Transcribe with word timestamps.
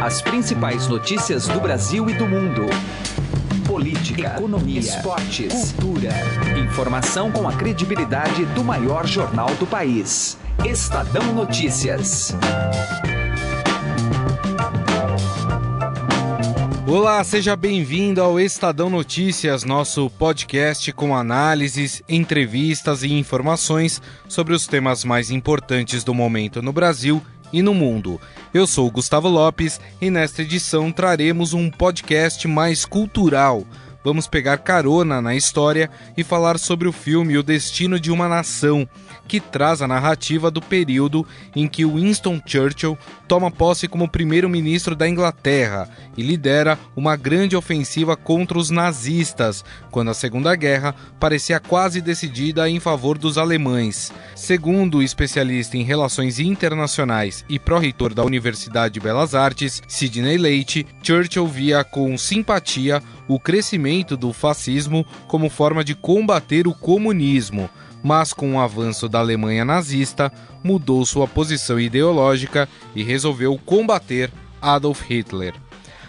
As 0.00 0.20
principais 0.20 0.86
notícias 0.88 1.48
do 1.48 1.58
Brasil 1.58 2.08
e 2.10 2.14
do 2.14 2.26
mundo. 2.26 2.66
Política, 3.66 4.34
economia, 4.36 4.78
esportes, 4.78 5.72
cultura. 5.72 6.10
Informação 6.62 7.32
com 7.32 7.48
a 7.48 7.52
credibilidade 7.52 8.44
do 8.46 8.62
maior 8.62 9.06
jornal 9.06 9.54
do 9.54 9.66
país. 9.66 10.36
Estadão 10.64 11.32
Notícias. 11.32 12.36
Olá, 16.86 17.24
seja 17.24 17.56
bem-vindo 17.56 18.22
ao 18.22 18.38
Estadão 18.38 18.88
Notícias, 18.88 19.64
nosso 19.64 20.08
podcast 20.10 20.92
com 20.92 21.16
análises, 21.16 22.02
entrevistas 22.08 23.02
e 23.02 23.12
informações 23.12 24.00
sobre 24.28 24.54
os 24.54 24.66
temas 24.66 25.04
mais 25.04 25.30
importantes 25.30 26.04
do 26.04 26.14
momento 26.14 26.62
no 26.62 26.72
Brasil 26.72 27.20
e 27.52 27.62
no 27.62 27.74
mundo. 27.74 28.20
Eu 28.52 28.66
sou 28.66 28.90
Gustavo 28.90 29.28
Lopes 29.28 29.80
e 30.00 30.10
nesta 30.10 30.42
edição 30.42 30.90
traremos 30.90 31.52
um 31.52 31.70
podcast 31.70 32.46
mais 32.48 32.84
cultural. 32.84 33.64
Vamos 34.04 34.26
pegar 34.28 34.58
carona 34.58 35.20
na 35.20 35.34
história 35.34 35.90
e 36.16 36.22
falar 36.22 36.58
sobre 36.58 36.86
o 36.86 36.92
filme 36.92 37.36
O 37.36 37.42
Destino 37.42 37.98
de 37.98 38.12
uma 38.12 38.28
Nação, 38.28 38.88
que 39.26 39.40
traz 39.40 39.82
a 39.82 39.88
narrativa 39.88 40.50
do 40.50 40.60
período 40.60 41.26
em 41.54 41.66
que 41.66 41.84
Winston 41.84 42.40
Churchill 42.44 42.96
toma 43.26 43.50
posse 43.50 43.88
como 43.88 44.08
primeiro-ministro 44.08 44.94
da 44.94 45.08
Inglaterra 45.08 45.88
e 46.16 46.22
lidera 46.22 46.78
uma 46.94 47.16
grande 47.16 47.56
ofensiva 47.56 48.16
contra 48.16 48.58
os 48.58 48.70
nazistas, 48.70 49.64
quando 49.90 50.10
a 50.10 50.14
Segunda 50.14 50.54
Guerra 50.54 50.94
parecia 51.18 51.58
quase 51.58 52.00
decidida 52.00 52.68
em 52.68 52.78
favor 52.78 53.18
dos 53.18 53.36
alemães. 53.36 54.12
Segundo 54.34 54.98
o 54.98 55.02
especialista 55.02 55.76
em 55.76 55.82
relações 55.82 56.38
internacionais 56.38 57.44
e 57.48 57.58
pró-reitor 57.58 58.14
da 58.14 58.24
Universidade 58.24 58.94
de 58.94 59.00
Belas 59.00 59.34
Artes, 59.34 59.82
Sidney 59.88 60.38
Leite, 60.38 60.86
Churchill 61.02 61.46
via 61.46 61.82
com 61.82 62.16
simpatia 62.16 63.02
o 63.28 63.40
crescimento 63.40 64.16
do 64.16 64.32
fascismo 64.32 65.04
como 65.26 65.50
forma 65.50 65.82
de 65.82 65.94
combater 65.94 66.66
o 66.66 66.74
comunismo 66.74 67.68
mas 68.02 68.32
com 68.32 68.54
o 68.54 68.60
avanço 68.60 69.08
da 69.08 69.18
Alemanha 69.18 69.64
nazista, 69.64 70.32
mudou 70.62 71.04
sua 71.04 71.26
posição 71.26 71.78
ideológica 71.78 72.68
e 72.94 73.02
resolveu 73.02 73.58
combater 73.64 74.30
Adolf 74.60 75.02
Hitler. 75.08 75.54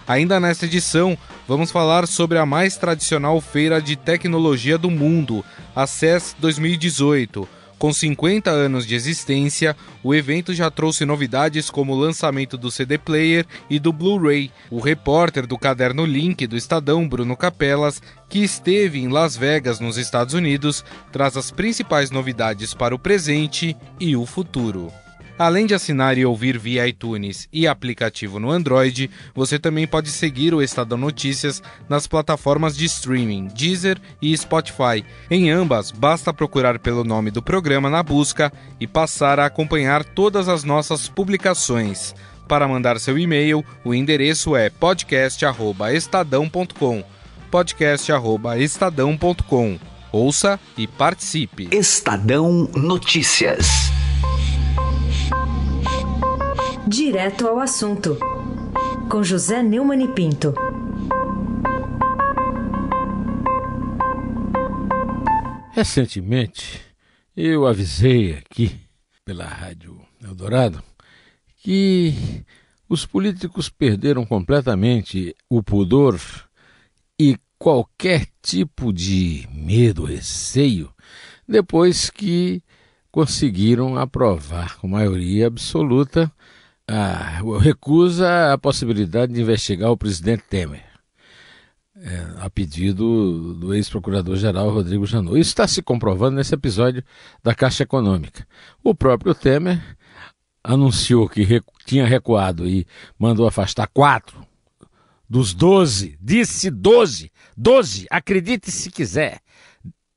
Ainda 0.07 0.39
nesta 0.39 0.65
edição, 0.65 1.17
vamos 1.47 1.69
falar 1.69 2.07
sobre 2.07 2.37
a 2.37 2.45
mais 2.45 2.77
tradicional 2.77 3.41
feira 3.41 3.81
de 3.81 3.95
tecnologia 3.95 4.77
do 4.77 4.89
mundo, 4.89 5.43
a 5.75 5.85
CES 5.85 6.35
2018, 6.39 7.47
com 7.77 7.93
50 7.93 8.49
anos 8.49 8.85
de 8.85 8.95
existência, 8.95 9.75
o 10.03 10.13
evento 10.13 10.53
já 10.53 10.71
trouxe 10.71 11.05
novidades 11.05 11.69
como 11.69 11.93
o 11.93 11.99
lançamento 11.99 12.57
do 12.57 12.71
CD 12.71 12.97
Player 12.97 13.45
e 13.69 13.79
do 13.79 13.93
Blu-ray. 13.93 14.51
O 14.71 14.79
repórter 14.79 15.45
do 15.45 15.57
caderno 15.57 16.05
Link 16.05 16.47
do 16.47 16.57
Estadão, 16.57 17.07
Bruno 17.07 17.37
Capelas, 17.37 18.01
que 18.27 18.39
esteve 18.39 18.99
em 18.99 19.09
Las 19.09 19.37
Vegas, 19.37 19.79
nos 19.79 19.97
Estados 19.97 20.33
Unidos, 20.33 20.83
traz 21.11 21.37
as 21.37 21.51
principais 21.51 22.09
novidades 22.11 22.73
para 22.73 22.95
o 22.95 22.99
presente 22.99 23.75
e 23.99 24.15
o 24.15 24.25
futuro. 24.25 24.91
Além 25.37 25.67
de 25.67 25.75
assinar 25.75 26.17
e 26.17 26.25
ouvir 26.25 26.57
via 26.57 26.87
iTunes 26.87 27.47
e 27.53 27.67
aplicativo 27.67 28.39
no 28.39 28.49
Android, 28.49 29.11
você 29.35 29.59
também 29.59 29.85
pode 29.85 30.09
seguir 30.09 30.53
o 30.53 30.61
Estadão 30.61 30.97
Notícias 30.97 31.61
nas 31.87 32.07
plataformas 32.07 32.75
de 32.75 32.85
streaming 32.85 33.47
Deezer 33.47 33.99
e 34.21 34.35
Spotify. 34.35 35.05
Em 35.29 35.51
ambas, 35.51 35.91
basta 35.91 36.33
procurar 36.33 36.79
pelo 36.79 37.03
nome 37.03 37.29
do 37.29 37.43
programa 37.43 37.89
na 37.89 38.01
busca 38.01 38.51
e 38.79 38.87
passar 38.87 39.39
a 39.39 39.45
acompanhar 39.45 40.03
todas 40.03 40.49
as 40.49 40.63
nossas 40.63 41.07
publicações. 41.07 42.15
Para 42.47 42.67
mandar 42.67 42.99
seu 42.99 43.19
e-mail, 43.19 43.63
o 43.83 43.93
endereço 43.93 44.55
é 44.55 44.69
podcast@estadão.com. 44.69 47.03
podcast@estadão.com. 47.51 49.79
Ouça 50.11 50.59
e 50.77 50.87
participe. 50.87 51.67
Estadão 51.71 52.69
Notícias. 52.73 53.91
Direto 56.87 57.45
ao 57.45 57.59
assunto, 57.59 58.17
com 59.11 59.21
José 59.21 59.61
Neumann 59.61 60.05
e 60.05 60.07
Pinto. 60.07 60.53
Recentemente, 65.73 66.79
eu 67.35 67.67
avisei 67.67 68.35
aqui 68.35 68.79
pela 69.25 69.43
Rádio 69.43 69.99
Eldorado 70.23 70.81
que 71.57 72.45
os 72.87 73.05
políticos 73.05 73.67
perderam 73.67 74.25
completamente 74.25 75.35
o 75.49 75.61
pudor 75.61 76.17
e 77.19 77.37
qualquer 77.59 78.27
tipo 78.41 78.93
de 78.93 79.45
medo, 79.51 80.05
receio, 80.05 80.89
depois 81.45 82.09
que 82.09 82.63
conseguiram 83.11 83.97
aprovar 83.97 84.77
com 84.77 84.87
maioria 84.87 85.47
absoluta 85.47 86.31
ah, 86.87 87.41
recusa 87.59 88.53
a 88.53 88.57
possibilidade 88.57 89.33
de 89.33 89.41
investigar 89.41 89.91
o 89.91 89.97
presidente 89.97 90.43
Temer, 90.49 90.83
é, 91.95 92.27
a 92.39 92.49
pedido 92.49 93.55
do 93.55 93.73
ex-procurador-geral 93.73 94.69
Rodrigo 94.69 95.05
Janot. 95.05 95.39
Isso 95.39 95.49
está 95.49 95.67
se 95.67 95.81
comprovando 95.81 96.37
nesse 96.37 96.53
episódio 96.53 97.03
da 97.43 97.55
Caixa 97.55 97.83
Econômica. 97.83 98.47
O 98.83 98.93
próprio 98.93 99.33
Temer 99.33 99.81
anunciou 100.63 101.27
que 101.27 101.43
recu 101.43 101.73
tinha 101.85 102.05
recuado 102.05 102.67
e 102.67 102.85
mandou 103.17 103.47
afastar 103.47 103.87
quatro 103.87 104.45
dos 105.29 105.53
doze, 105.53 106.17
disse 106.21 106.69
doze, 106.69 107.31
doze, 107.55 108.07
acredite 108.09 108.71
se 108.71 108.89
quiser, 108.89 109.41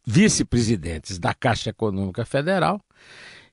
vice-presidentes 0.07 1.19
da 1.19 1.35
Caixa 1.35 1.71
Econômica 1.71 2.25
Federal 2.25 2.81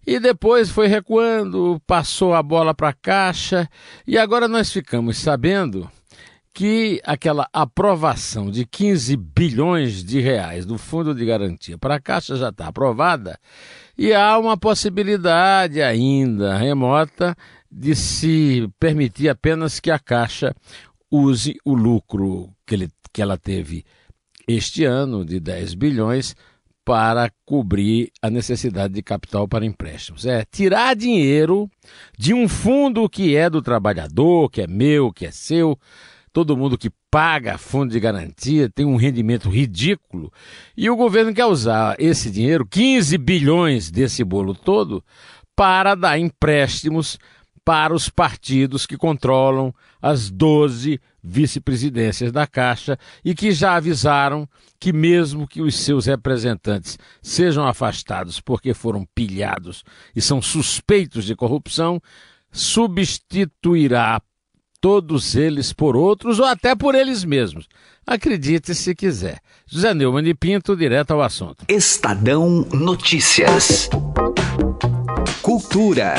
e 0.08 0.22
depois 0.22 0.70
foi 0.70 0.88
recuando, 0.88 1.82
passou 1.86 2.34
a 2.34 2.42
bola 2.42 2.74
para 2.74 2.88
a 2.88 2.94
caixa, 2.94 3.70
e 4.08 4.18
agora 4.18 4.48
nós 4.48 4.72
ficamos 4.72 5.18
sabendo 5.18 5.92
que 6.54 7.02
aquela 7.04 7.50
aprovação 7.52 8.50
de 8.50 8.66
15 8.66 9.18
bilhões 9.18 10.06
de 10.06 10.22
reais 10.22 10.66
do 10.66 10.78
Fundo 10.78 11.14
de 11.14 11.26
Garantia 11.26 11.78
para 11.78 11.96
a 11.96 12.00
Caixa 12.00 12.38
já 12.38 12.50
está 12.50 12.68
aprovada. 12.68 13.38
E 13.96 14.14
há 14.14 14.40
uma 14.40 14.58
possibilidade 14.58 15.82
ainda 15.82 16.58
remota 16.58 17.36
de 17.70 17.94
se 17.94 18.68
permitir 18.80 19.28
apenas 19.30 19.80
que 19.80 19.92
a 19.92 20.00
Caixa 20.00 20.56
use 21.12 21.58
o 21.64 21.76
lucro 21.76 22.50
que, 22.66 22.74
ele, 22.74 22.90
que 23.14 23.22
ela 23.22 23.38
teve 23.38 23.86
este 24.48 24.86
ano 24.86 25.26
de 25.26 25.40
10 25.40 25.74
bilhões 25.76 26.34
para 26.88 27.30
cobrir 27.46 28.14
a 28.22 28.30
necessidade 28.30 28.94
de 28.94 29.02
capital 29.02 29.46
para 29.46 29.66
empréstimos. 29.66 30.26
É 30.26 30.46
tirar 30.50 30.96
dinheiro 30.96 31.70
de 32.18 32.34
um 32.34 32.48
fundo 32.48 33.10
que 33.10 33.36
é 33.36 33.50
do 33.50 33.62
trabalhador, 33.62 34.50
que 34.50 34.62
é 34.62 34.68
meu, 34.68 35.12
que 35.12 35.26
é 35.26 35.32
seu. 35.32 35.78
Todo 36.32 36.56
mundo 36.56 36.78
que 36.78 36.90
paga 37.12 37.58
fundo 37.58 37.92
de 37.92 38.00
garantia 38.00 38.70
tem 38.74 38.86
um 38.86 38.96
rendimento 38.96 39.50
ridículo. 39.50 40.32
E 40.78 40.90
o 40.90 40.96
governo 40.96 41.34
quer 41.34 41.48
usar 41.48 41.98
esse 42.00 42.32
dinheiro, 42.32 42.66
15 42.66 43.18
bilhões 43.18 43.92
desse 43.92 44.24
bolo 44.24 44.56
todo, 44.56 45.04
para 45.58 45.94
dar 45.94 46.18
empréstimos 46.18 47.20
para 47.68 47.94
os 47.94 48.08
partidos 48.08 48.86
que 48.86 48.96
controlam 48.96 49.76
as 50.02 50.30
12 50.30 51.02
vice-presidências 51.22 52.32
da 52.32 52.48
Caixa 52.48 52.98
e 53.26 53.36
que 53.36 53.52
já 53.52 53.76
avisaram 53.76 54.48
que, 54.80 54.94
mesmo 54.94 55.46
que 55.46 55.62
os 55.62 55.78
seus 55.78 56.06
representantes 56.06 56.98
sejam 57.22 57.68
afastados 57.68 58.40
porque 58.40 58.74
foram 58.74 59.06
pilhados 59.14 59.84
e 60.16 60.22
são 60.22 60.42
suspeitos 60.42 61.26
de 61.26 61.36
corrupção, 61.36 62.02
substituirá 62.54 64.22
todos 64.80 65.36
eles 65.36 65.74
por 65.74 65.98
outros 65.98 66.40
ou 66.40 66.46
até 66.46 66.74
por 66.74 66.96
eles 66.96 67.26
mesmos. 67.26 67.68
Acredite 68.06 68.74
se 68.74 68.96
quiser. 68.96 69.42
José 69.66 69.94
Neumann 69.94 70.24
de 70.24 70.34
Pinto, 70.34 70.74
direto 70.74 71.12
ao 71.12 71.22
assunto. 71.22 71.66
Estadão 71.68 72.66
Notícias. 72.72 73.90
Cultura. 75.42 76.16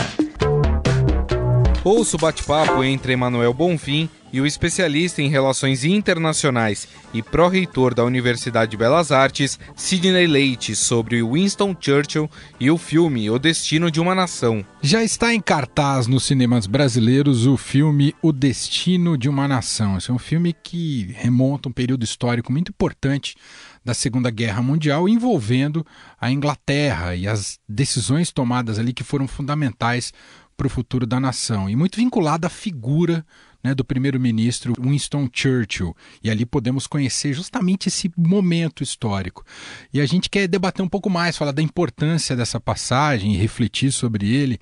Ouça 1.89 2.19
o 2.19 2.21
bate-papo 2.21 2.85
entre 2.85 3.15
Emanuel 3.15 3.55
Bonfim 3.55 4.11
e 4.31 4.43
o 4.43 4.47
especialista 4.47 5.23
em 5.23 5.31
relações 5.31 5.85
internacionais 5.85 6.87
e 7.15 7.23
pró-reitor 7.23 7.95
da 7.95 8.05
Universidade 8.05 8.73
de 8.73 8.77
Belas 8.77 9.11
Artes, 9.11 9.59
Sidney 9.75 10.27
Leite, 10.27 10.77
sobre 10.77 11.23
Winston 11.23 11.75
Churchill 11.81 12.31
e 12.61 12.71
o 12.71 12.77
filme 12.77 13.31
O 13.31 13.39
Destino 13.39 13.91
de 13.91 14.01
uma 14.01 14.15
Nação. 14.15 14.63
Já 14.83 15.03
está 15.03 15.33
em 15.33 15.41
cartaz 15.41 16.07
nos 16.07 16.25
cinemas 16.25 16.67
brasileiros 16.67 17.47
o 17.47 17.57
filme 17.57 18.15
O 18.21 18.33
Destino 18.33 19.17
de 19.17 19.31
uma 19.31 19.49
Nação. 19.49 19.97
Esse 19.97 20.11
é 20.11 20.15
um 20.15 20.19
filme 20.19 20.55
que 20.63 21.15
remonta 21.17 21.71
um 21.71 21.73
período 21.73 22.05
histórico 22.05 22.53
muito 22.53 22.69
importante 22.69 23.35
da 23.83 23.95
Segunda 23.95 24.31
Guerra 24.31 24.61
Mundial 24.61 25.09
envolvendo 25.09 25.87
a 26.21 26.31
Inglaterra 26.31 27.17
e 27.17 27.27
as 27.27 27.59
decisões 27.67 28.31
tomadas 28.31 28.79
ali 28.79 28.93
que 28.93 29.03
foram 29.03 29.27
fundamentais 29.27 30.13
para 30.59 30.67
o 30.67 30.71
futuro 30.71 31.07
da 31.07 31.21
nação 31.21 31.71
e 31.71 31.77
muito 31.77 31.97
vinculada 31.97 32.49
à 32.49 32.51
figura 32.51 33.25
né, 33.63 33.75
do 33.75 33.85
primeiro-ministro 33.85 34.75
Winston 34.79 35.29
Churchill. 35.33 35.95
E 36.23 36.29
ali 36.29 36.45
podemos 36.45 36.87
conhecer 36.87 37.33
justamente 37.33 37.87
esse 37.87 38.11
momento 38.17 38.83
histórico. 38.83 39.45
E 39.95 40.01
a 40.01 40.07
gente 40.07 40.29
quer 40.29 40.49
debater 40.49 40.85
um 40.85 40.89
pouco 40.89 41.09
mais, 41.09 41.39
falar 41.39 41.53
da 41.53 41.63
importância 41.63 42.35
dessa 42.35 42.61
passagem 42.61 43.35
e 43.35 43.37
refletir 43.37 43.93
sobre 43.93 44.35
ele. 44.35 44.59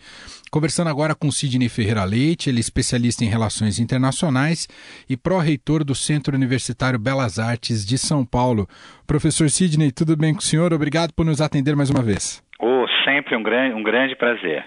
Conversando 0.50 0.90
agora 0.90 1.14
com 1.14 1.30
Sidney 1.30 1.68
Ferreira 1.68 2.04
Leite, 2.04 2.50
ele 2.50 2.58
é 2.58 2.60
especialista 2.60 3.24
em 3.24 3.28
relações 3.28 3.78
internacionais 3.78 4.68
e 5.08 5.16
pró-reitor 5.16 5.82
do 5.82 5.94
Centro 5.94 6.36
Universitário 6.36 6.98
Belas 6.98 7.38
Artes 7.38 7.86
de 7.86 7.96
São 7.96 8.24
Paulo. 8.24 8.68
Professor 9.06 9.48
Sidney, 9.48 9.90
tudo 9.92 10.14
bem 10.14 10.34
com 10.34 10.40
o 10.40 10.44
senhor? 10.44 10.74
Obrigado 10.74 11.12
por 11.14 11.24
nos 11.24 11.40
atender 11.40 11.74
mais 11.74 11.88
uma 11.88 12.02
vez. 12.02 12.44
Oh, 12.60 12.86
sempre 13.04 13.34
um 13.34 13.42
grande, 13.42 13.74
um 13.74 13.82
grande 13.82 14.14
prazer. 14.14 14.64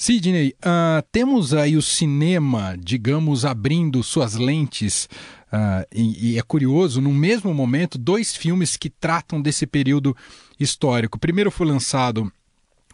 Sidney, 0.00 0.54
uh, 0.60 1.02
temos 1.10 1.52
aí 1.52 1.76
o 1.76 1.82
cinema, 1.82 2.76
digamos, 2.78 3.44
abrindo 3.44 4.00
suas 4.00 4.36
lentes, 4.36 5.08
uh, 5.52 5.84
e, 5.92 6.34
e, 6.34 6.38
é 6.38 6.42
curioso, 6.42 7.00
no 7.00 7.12
mesmo 7.12 7.52
momento, 7.52 7.98
dois 7.98 8.36
filmes 8.36 8.76
que 8.76 8.88
tratam 8.88 9.42
desse 9.42 9.66
período 9.66 10.16
histórico. 10.58 11.16
O 11.16 11.20
primeiro 11.20 11.50
foi 11.50 11.66
lançado 11.66 12.32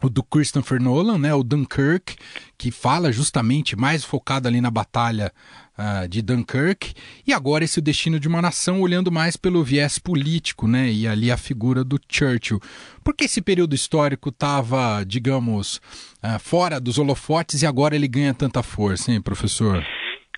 o 0.02 0.08
do 0.08 0.22
Christopher 0.22 0.80
Nolan, 0.80 1.18
né, 1.18 1.34
o 1.34 1.42
Dunkirk, 1.42 2.16
que 2.56 2.70
fala 2.70 3.12
justamente 3.12 3.76
mais 3.76 4.02
focado 4.02 4.48
ali 4.48 4.62
na 4.62 4.70
batalha 4.70 5.30
uh, 5.78 6.08
de 6.08 6.22
Dunkirk, 6.22 6.94
e 7.26 7.32
agora 7.32 7.64
esse 7.64 7.78
o 7.78 7.82
destino 7.82 8.18
de 8.18 8.28
uma 8.28 8.42
nação 8.42 8.80
olhando 8.80 9.10
mais 9.10 9.36
pelo 9.36 9.62
viés 9.62 9.98
político, 9.98 10.66
né, 10.66 10.88
e 10.88 11.06
ali 11.06 11.30
a 11.30 11.36
figura 11.36 11.84
do 11.84 11.98
Churchill. 12.08 12.60
Por 13.04 13.14
que 13.14 13.24
esse 13.24 13.42
período 13.42 13.74
histórico 13.74 14.28
estava, 14.28 15.04
digamos, 15.06 15.76
uh, 16.22 16.38
fora 16.38 16.80
dos 16.80 16.98
holofotes 16.98 17.62
e 17.62 17.66
agora 17.66 17.94
ele 17.94 18.08
ganha 18.08 18.34
tanta 18.34 18.62
força, 18.62 19.12
hein, 19.12 19.22
professor? 19.22 19.84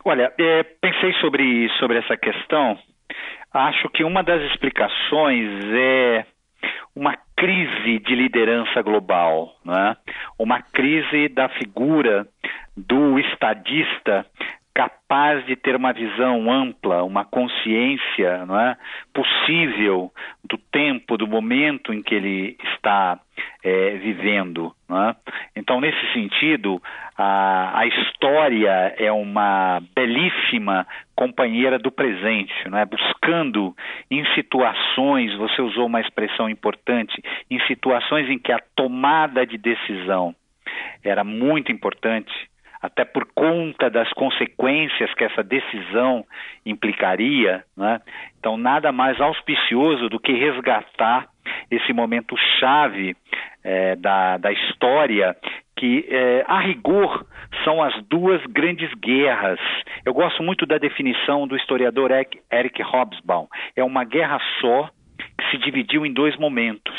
Olha, 0.04 0.32
é, 0.38 0.62
pensei 0.62 1.12
sobre, 1.20 1.68
sobre 1.78 1.98
essa 1.98 2.16
questão. 2.16 2.78
Acho 3.52 3.88
que 3.88 4.04
uma 4.04 4.22
das 4.22 4.40
explicações 4.52 5.48
é 5.72 6.26
uma 6.94 7.14
crise 7.36 7.98
de 7.98 8.14
liderança 8.14 8.80
global, 8.82 9.54
né? 9.64 9.96
uma 10.38 10.62
crise 10.62 11.28
da 11.28 11.48
figura 11.48 12.26
do 12.76 13.18
estadista 13.18 14.26
capaz 14.76 15.42
de 15.46 15.56
ter 15.56 15.74
uma 15.74 15.90
visão 15.94 16.52
ampla, 16.52 17.02
uma 17.02 17.24
consciência 17.24 18.44
não 18.44 18.60
é, 18.60 18.76
possível 19.14 20.12
do 20.44 20.58
tempo, 20.70 21.16
do 21.16 21.26
momento 21.26 21.94
em 21.94 22.02
que 22.02 22.14
ele 22.14 22.58
está 22.74 23.18
é, 23.64 23.92
vivendo. 23.96 24.70
É? 24.90 25.16
Então, 25.56 25.80
nesse 25.80 26.12
sentido, 26.12 26.78
a, 27.16 27.80
a, 27.80 27.86
história 27.86 28.94
é 28.98 29.10
uma 29.10 29.80
belíssima 29.94 30.86
companheira 31.14 31.78
do 31.78 31.90
presente, 31.90 32.52
é? 32.70 32.84
buscando 32.84 33.74
em 34.10 34.26
situações, 34.34 35.34
você 35.38 35.62
usou 35.62 35.86
uma 35.86 36.02
expressão 36.02 36.50
importante, 36.50 37.18
em 37.50 37.58
situações 37.66 38.28
em 38.28 38.38
que 38.38 38.52
a 38.52 38.60
tomada 38.76 39.46
de 39.46 39.56
decisão 39.56 40.34
era 41.02 41.24
muito 41.24 41.72
importante 41.72 42.30
até 42.86 43.04
por 43.04 43.26
conta 43.34 43.90
das 43.90 44.10
consequências 44.12 45.12
que 45.14 45.24
essa 45.24 45.42
decisão 45.42 46.24
implicaria. 46.64 47.64
Né? 47.76 48.00
Então, 48.38 48.56
nada 48.56 48.92
mais 48.92 49.20
auspicioso 49.20 50.08
do 50.08 50.20
que 50.20 50.32
resgatar 50.32 51.26
esse 51.70 51.92
momento 51.92 52.36
chave 52.58 53.16
é, 53.64 53.96
da, 53.96 54.36
da 54.38 54.52
história 54.52 55.36
que, 55.76 56.06
é, 56.08 56.44
a 56.46 56.60
rigor, 56.60 57.26
são 57.64 57.82
as 57.82 57.94
duas 58.04 58.40
grandes 58.46 58.92
guerras. 58.94 59.58
Eu 60.04 60.14
gosto 60.14 60.42
muito 60.42 60.64
da 60.64 60.78
definição 60.78 61.46
do 61.46 61.56
historiador 61.56 62.10
Eric 62.10 62.82
Hobsbawm. 62.82 63.46
É 63.74 63.84
uma 63.84 64.04
guerra 64.04 64.40
só 64.60 64.88
que 65.38 65.50
se 65.50 65.58
dividiu 65.58 66.06
em 66.06 66.12
dois 66.12 66.36
momentos. 66.36 66.94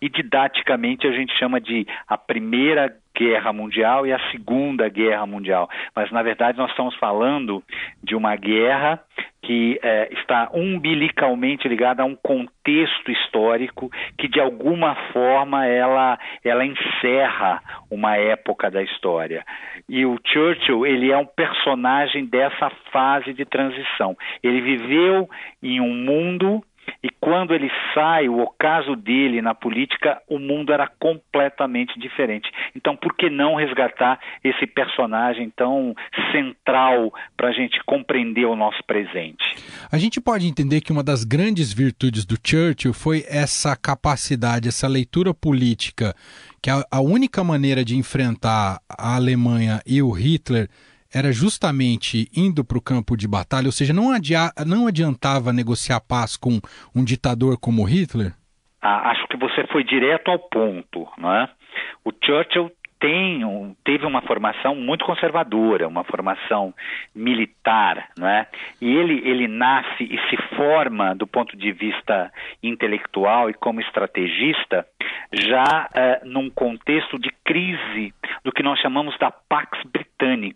E 0.00 0.08
didaticamente 0.08 1.06
a 1.06 1.12
gente 1.12 1.36
chama 1.38 1.60
de 1.60 1.86
a 2.06 2.16
Primeira 2.18 2.94
Guerra 3.16 3.52
Mundial 3.52 4.06
e 4.06 4.12
a 4.12 4.30
Segunda 4.30 4.88
Guerra 4.88 5.24
Mundial. 5.26 5.68
Mas, 5.94 6.10
na 6.12 6.22
verdade, 6.22 6.58
nós 6.58 6.70
estamos 6.70 6.94
falando 6.96 7.62
de 8.02 8.14
uma 8.14 8.36
guerra 8.36 9.00
que 9.42 9.78
é, 9.80 10.12
está 10.12 10.50
umbilicalmente 10.52 11.68
ligada 11.68 12.02
a 12.02 12.04
um 12.04 12.16
contexto 12.16 13.10
histórico 13.10 13.90
que, 14.18 14.28
de 14.28 14.40
alguma 14.40 14.94
forma, 15.12 15.64
ela, 15.66 16.18
ela 16.44 16.64
encerra 16.66 17.62
uma 17.90 18.16
época 18.16 18.70
da 18.70 18.82
história. 18.82 19.44
E 19.88 20.04
o 20.04 20.18
Churchill, 20.26 20.84
ele 20.84 21.12
é 21.12 21.16
um 21.16 21.26
personagem 21.26 22.26
dessa 22.26 22.70
fase 22.92 23.32
de 23.32 23.44
transição. 23.44 24.16
Ele 24.42 24.60
viveu 24.60 25.28
em 25.62 25.80
um 25.80 25.94
mundo 25.94 26.62
e 27.02 27.10
quando 27.20 27.54
ele 27.54 27.70
sai, 27.94 28.28
o 28.28 28.40
ocaso 28.40 28.96
dele 28.96 29.42
na 29.42 29.54
política, 29.54 30.20
o 30.28 30.38
mundo 30.38 30.72
era 30.72 30.86
completamente 30.86 31.98
diferente. 31.98 32.50
Então, 32.74 32.96
por 32.96 33.14
que 33.14 33.28
não 33.30 33.54
resgatar 33.54 34.18
esse 34.42 34.66
personagem 34.66 35.50
tão 35.50 35.94
central 36.32 37.12
para 37.36 37.48
a 37.48 37.52
gente 37.52 37.82
compreender 37.84 38.46
o 38.46 38.56
nosso 38.56 38.82
presente? 38.86 39.44
A 39.90 39.98
gente 39.98 40.20
pode 40.20 40.46
entender 40.46 40.80
que 40.80 40.92
uma 40.92 41.02
das 41.02 41.24
grandes 41.24 41.72
virtudes 41.72 42.24
do 42.24 42.36
Churchill 42.42 42.92
foi 42.92 43.24
essa 43.28 43.76
capacidade, 43.76 44.68
essa 44.68 44.88
leitura 44.88 45.34
política, 45.34 46.14
que 46.62 46.70
a, 46.70 46.84
a 46.90 47.00
única 47.00 47.42
maneira 47.44 47.84
de 47.84 47.96
enfrentar 47.96 48.80
a 48.88 49.16
Alemanha 49.16 49.80
e 49.86 50.02
o 50.02 50.10
Hitler 50.10 50.68
era 51.16 51.32
justamente 51.32 52.28
indo 52.36 52.62
para 52.62 52.76
o 52.76 52.82
campo 52.82 53.16
de 53.16 53.26
batalha, 53.26 53.66
ou 53.68 53.72
seja, 53.72 53.94
não, 53.94 54.12
adia 54.12 54.52
não 54.66 54.86
adiantava 54.86 55.50
negociar 55.50 55.98
paz 56.00 56.36
com 56.36 56.60
um 56.94 57.02
ditador 57.02 57.58
como 57.58 57.84
Hitler? 57.84 58.32
Ah, 58.82 59.10
acho 59.12 59.26
que 59.28 59.36
você 59.38 59.66
foi 59.68 59.82
direto 59.82 60.30
ao 60.30 60.38
ponto. 60.38 61.08
Não 61.16 61.32
é? 61.32 61.48
O 62.04 62.12
Churchill 62.12 62.70
tem 63.00 63.42
teve 63.84 64.06
uma 64.06 64.22
formação 64.22 64.74
muito 64.74 65.04
conservadora, 65.04 65.88
uma 65.88 66.04
formação 66.04 66.74
militar, 67.14 68.08
não 68.18 68.28
é? 68.28 68.46
E 68.80 68.86
ele, 68.86 69.20
ele 69.24 69.48
nasce 69.48 70.04
e 70.04 70.18
se 70.28 70.36
forma 70.56 71.14
do 71.14 71.26
ponto 71.26 71.56
de 71.56 71.72
vista 71.72 72.32
intelectual 72.62 73.50
e 73.50 73.54
como 73.54 73.80
estrategista 73.80 74.86
já 75.32 75.88
uh, 75.90 76.28
num 76.28 76.48
contexto 76.50 77.18
de 77.18 77.30
crise 77.44 78.14
do 78.44 78.52
que 78.52 78.62
nós 78.62 78.78
chamamos 78.80 79.16
da 79.18 79.30
Pax 79.30 79.78
Britânica, 79.84 80.05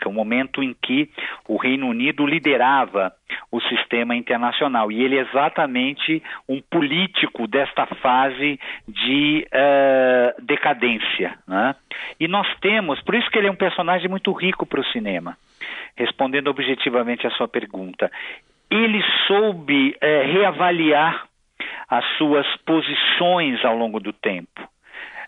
o 0.06 0.08
um 0.08 0.12
momento 0.12 0.62
em 0.62 0.74
que 0.74 1.10
o 1.46 1.56
Reino 1.56 1.88
Unido 1.88 2.26
liderava 2.26 3.12
o 3.52 3.60
sistema 3.60 4.16
internacional. 4.16 4.90
E 4.90 5.02
ele 5.02 5.18
é 5.18 5.20
exatamente 5.20 6.22
um 6.48 6.60
político 6.60 7.46
desta 7.46 7.86
fase 7.86 8.58
de 8.88 9.46
uh, 9.46 10.42
decadência. 10.42 11.38
Né? 11.46 11.74
E 12.18 12.26
nós 12.26 12.46
temos, 12.60 13.00
por 13.02 13.14
isso 13.14 13.30
que 13.30 13.38
ele 13.38 13.48
é 13.48 13.50
um 13.50 13.56
personagem 13.56 14.08
muito 14.08 14.32
rico 14.32 14.64
para 14.64 14.80
o 14.80 14.86
cinema. 14.86 15.36
Respondendo 15.96 16.48
objetivamente 16.48 17.26
à 17.26 17.30
sua 17.32 17.48
pergunta, 17.48 18.10
ele 18.70 19.02
soube 19.26 19.90
uh, 19.90 20.32
reavaliar 20.32 21.26
as 21.88 22.04
suas 22.16 22.46
posições 22.64 23.62
ao 23.64 23.76
longo 23.76 24.00
do 24.00 24.12
tempo. 24.12 24.62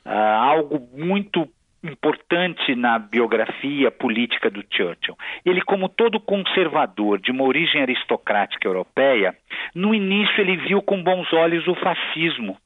Uh, 0.07 0.11
algo 0.11 0.89
muito 0.95 1.49
importante 1.83 2.75
na 2.75 2.99
biografia 2.99 3.91
política 3.91 4.49
do 4.49 4.63
Churchill. 4.71 5.17
Ele, 5.45 5.61
como 5.63 5.89
todo 5.89 6.21
conservador 6.21 7.21
de 7.21 7.31
uma 7.31 7.45
origem 7.45 7.83
aristocrática 7.83 8.69
europeia, 8.69 9.35
no 9.75 9.95
início 9.95 10.41
ele 10.41 10.57
viu 10.57 10.81
com 10.81 11.03
bons 11.03 11.33
olhos 11.33 11.67
o 11.67 11.75
fascismo, 11.75 12.57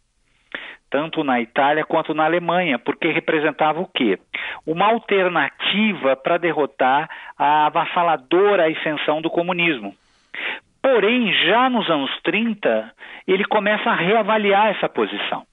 tanto 0.90 1.24
na 1.24 1.40
Itália 1.40 1.84
quanto 1.84 2.14
na 2.14 2.24
Alemanha, 2.24 2.78
porque 2.78 3.08
representava 3.08 3.80
o 3.80 3.88
quê? 3.88 4.18
Uma 4.66 4.86
alternativa 4.86 6.14
para 6.16 6.38
derrotar 6.38 7.08
a 7.38 7.66
avassaladora 7.66 8.68
ascensão 8.68 9.20
do 9.20 9.30
comunismo. 9.30 9.94
Porém, 10.82 11.32
já 11.44 11.68
nos 11.68 11.88
anos 11.90 12.10
30, 12.22 12.92
ele 13.26 13.44
começa 13.44 13.90
a 13.90 13.94
reavaliar 13.94 14.68
essa 14.68 14.88
posição. 14.88 15.44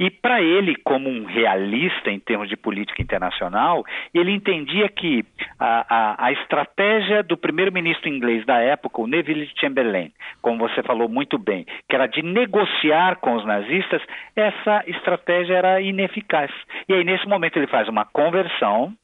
E 0.00 0.08
para 0.08 0.40
ele, 0.40 0.74
como 0.76 1.10
um 1.10 1.26
realista 1.26 2.10
em 2.10 2.18
termos 2.18 2.48
de 2.48 2.56
política 2.56 3.02
internacional, 3.02 3.84
ele 4.14 4.30
entendia 4.30 4.88
que 4.88 5.22
a, 5.58 5.84
a, 5.88 6.26
a 6.26 6.32
estratégia 6.32 7.22
do 7.22 7.36
primeiro-ministro 7.36 8.08
inglês 8.08 8.46
da 8.46 8.56
época, 8.60 9.02
o 9.02 9.06
Neville 9.06 9.50
Chamberlain, 9.56 10.10
como 10.40 10.66
você 10.66 10.82
falou 10.82 11.06
muito 11.06 11.38
bem, 11.38 11.66
que 11.86 11.94
era 11.94 12.06
de 12.06 12.22
negociar 12.22 13.16
com 13.16 13.34
os 13.34 13.44
nazistas, 13.44 14.00
essa 14.34 14.82
estratégia 14.86 15.52
era 15.52 15.82
ineficaz. 15.82 16.50
E 16.88 16.94
aí, 16.94 17.04
nesse 17.04 17.28
momento, 17.28 17.58
ele 17.58 17.66
faz 17.66 17.86
uma 17.86 18.06
conversão 18.06 18.94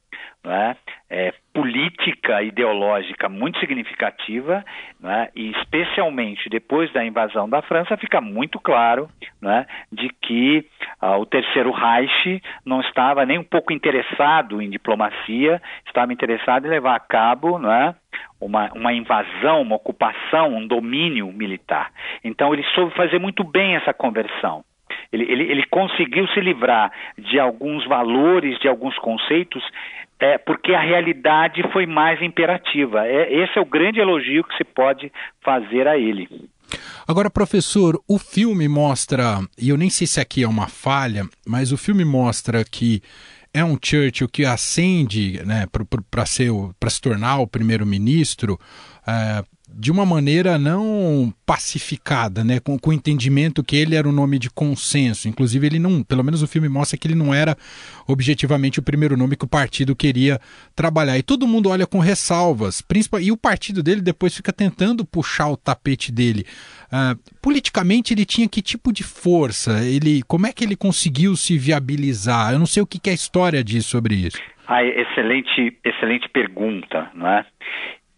né, 0.43 0.75
é, 1.09 1.33
política 1.53 2.41
ideológica 2.41 3.27
muito 3.27 3.59
significativa, 3.59 4.63
né, 4.99 5.29
e 5.35 5.51
especialmente 5.51 6.49
depois 6.49 6.91
da 6.93 7.03
invasão 7.03 7.49
da 7.49 7.61
França, 7.61 7.97
fica 7.97 8.21
muito 8.21 8.59
claro 8.59 9.09
né, 9.41 9.65
de 9.91 10.09
que 10.21 10.65
ah, 11.01 11.17
o 11.17 11.25
Terceiro 11.25 11.71
Reich 11.71 12.41
não 12.65 12.81
estava 12.81 13.25
nem 13.25 13.37
um 13.37 13.43
pouco 13.43 13.73
interessado 13.73 14.61
em 14.61 14.69
diplomacia, 14.69 15.61
estava 15.85 16.13
interessado 16.13 16.65
em 16.65 16.69
levar 16.69 16.95
a 16.95 16.99
cabo 16.99 17.57
né, 17.59 17.95
uma, 18.39 18.71
uma 18.73 18.93
invasão, 18.93 19.61
uma 19.61 19.75
ocupação, 19.75 20.55
um 20.55 20.67
domínio 20.67 21.31
militar. 21.31 21.91
Então 22.23 22.53
ele 22.53 22.63
soube 22.75 22.93
fazer 22.93 23.19
muito 23.19 23.43
bem 23.43 23.75
essa 23.75 23.93
conversão. 23.93 24.63
Ele, 25.11 25.23
ele, 25.23 25.43
ele, 25.43 25.63
conseguiu 25.67 26.27
se 26.29 26.39
livrar 26.41 26.91
de 27.17 27.39
alguns 27.39 27.85
valores, 27.85 28.59
de 28.59 28.67
alguns 28.67 28.97
conceitos, 28.99 29.63
é, 30.19 30.37
porque 30.37 30.73
a 30.73 30.81
realidade 30.81 31.61
foi 31.71 31.85
mais 31.85 32.21
imperativa. 32.21 33.05
É, 33.05 33.43
esse 33.43 33.57
é 33.57 33.61
o 33.61 33.65
grande 33.65 33.99
elogio 33.99 34.43
que 34.43 34.57
se 34.57 34.63
pode 34.63 35.11
fazer 35.43 35.87
a 35.87 35.97
ele. 35.97 36.27
Agora, 37.07 37.29
professor, 37.29 38.01
o 38.07 38.19
filme 38.19 38.67
mostra, 38.67 39.39
e 39.57 39.69
eu 39.69 39.77
nem 39.77 39.89
sei 39.89 40.05
se 40.05 40.19
aqui 40.19 40.43
é 40.43 40.47
uma 40.47 40.67
falha, 40.67 41.23
mas 41.47 41.71
o 41.71 41.77
filme 41.77 42.03
mostra 42.03 42.63
que 42.65 43.01
é 43.53 43.63
um 43.63 43.77
Churchill 43.81 44.27
que 44.27 44.45
ascende 44.45 45.41
né, 45.45 45.65
para 46.11 46.25
se 46.25 47.01
tornar 47.01 47.39
o 47.39 47.47
primeiro-ministro. 47.47 48.59
É, 49.07 49.43
de 49.79 49.91
uma 49.91 50.03
maneira 50.07 50.57
não 50.57 51.31
pacificada, 51.45 52.43
né, 52.43 52.59
com, 52.59 52.79
com 52.79 52.89
o 52.89 52.93
entendimento 52.93 53.63
que 53.63 53.75
ele 53.75 53.95
era 53.95 54.09
um 54.09 54.11
nome 54.11 54.39
de 54.39 54.49
consenso. 54.49 55.29
Inclusive, 55.29 55.67
ele 55.67 55.77
não, 55.77 56.01
pelo 56.01 56.23
menos 56.23 56.41
o 56.41 56.47
filme 56.47 56.67
mostra 56.67 56.97
que 56.97 57.07
ele 57.07 57.13
não 57.13 57.31
era 57.31 57.55
objetivamente 58.07 58.79
o 58.79 58.83
primeiro 58.83 59.15
nome 59.15 59.35
que 59.35 59.45
o 59.45 59.47
partido 59.47 59.95
queria 59.95 60.39
trabalhar. 60.75 61.15
E 61.19 61.21
todo 61.21 61.47
mundo 61.47 61.69
olha 61.69 61.85
com 61.85 61.99
ressalvas, 61.99 62.81
principal, 62.81 63.21
e 63.21 63.31
o 63.31 63.37
partido 63.37 63.83
dele 63.83 64.01
depois 64.01 64.35
fica 64.35 64.51
tentando 64.51 65.05
puxar 65.05 65.49
o 65.49 65.55
tapete 65.55 66.11
dele. 66.11 66.43
Uh, 66.87 67.19
politicamente, 67.39 68.15
ele 68.15 68.25
tinha 68.25 68.49
que 68.49 68.63
tipo 68.63 68.91
de 68.91 69.03
força? 69.03 69.85
Ele, 69.85 70.23
como 70.23 70.47
é 70.47 70.53
que 70.53 70.63
ele 70.63 70.75
conseguiu 70.75 71.35
se 71.35 71.55
viabilizar? 71.55 72.51
Eu 72.51 72.57
não 72.57 72.65
sei 72.65 72.81
o 72.81 72.87
que, 72.87 72.99
que 72.99 73.11
é 73.11 73.13
a 73.13 73.15
história 73.15 73.63
diz 73.63 73.85
sobre 73.85 74.15
isso. 74.15 74.41
Ah, 74.67 74.83
excelente, 74.83 75.77
excelente 75.85 76.27
pergunta, 76.29 77.09
não 77.13 77.27
é? 77.27 77.45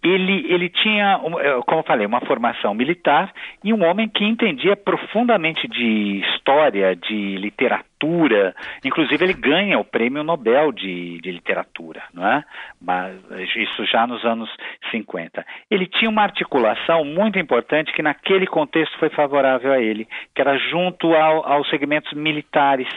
Ele, 0.01 0.46
ele 0.51 0.70
tinha, 0.70 1.20
eh, 1.41 1.60
como 1.65 1.82
eu 1.82 1.84
falei, 1.84 2.06
uma 2.06 2.22
formação 2.22 2.74
militar 2.74 3.34
e 3.63 3.74
um 3.74 3.84
homem 3.84 4.08
que 4.08 4.24
entendia 4.24 4.75
profundamente 4.75 5.68
de 5.68 6.22
história, 6.22 6.96
de 6.96 7.36
literatura. 7.36 8.56
Inclusive, 8.84 9.24
ele 9.24 9.34
ganha 9.34 9.77
o 9.77 9.84
prêmio 9.84 10.24
Nobel 10.24 10.72
de, 10.72 11.20
de 11.20 11.32
literatura, 11.32 12.03
não 12.13 12.25
é? 12.25 12.44
Mas 12.82 13.20
isso 13.56 13.86
já 13.86 14.08
nos 14.08 14.24
anos 14.24 14.50
50. 14.89 15.46
Ele 15.70 15.86
tinha 15.86 16.10
uma 16.10 16.24
articulação 16.24 17.03
muito 17.03 17.38
importante 17.38 17.91
que, 17.91 18.01
naquele 18.01 18.48
contexto, 18.48 18.98
foi 19.00 19.10
favorável 19.10 19.74
a 19.74 19.82
ele, 19.82 20.08
que 20.34 20.41
era 20.41 20.58
junto 20.58 21.13
ao, 21.13 21.46
aos 21.46 21.70
segmentos 21.70 22.13
militares 22.13 22.88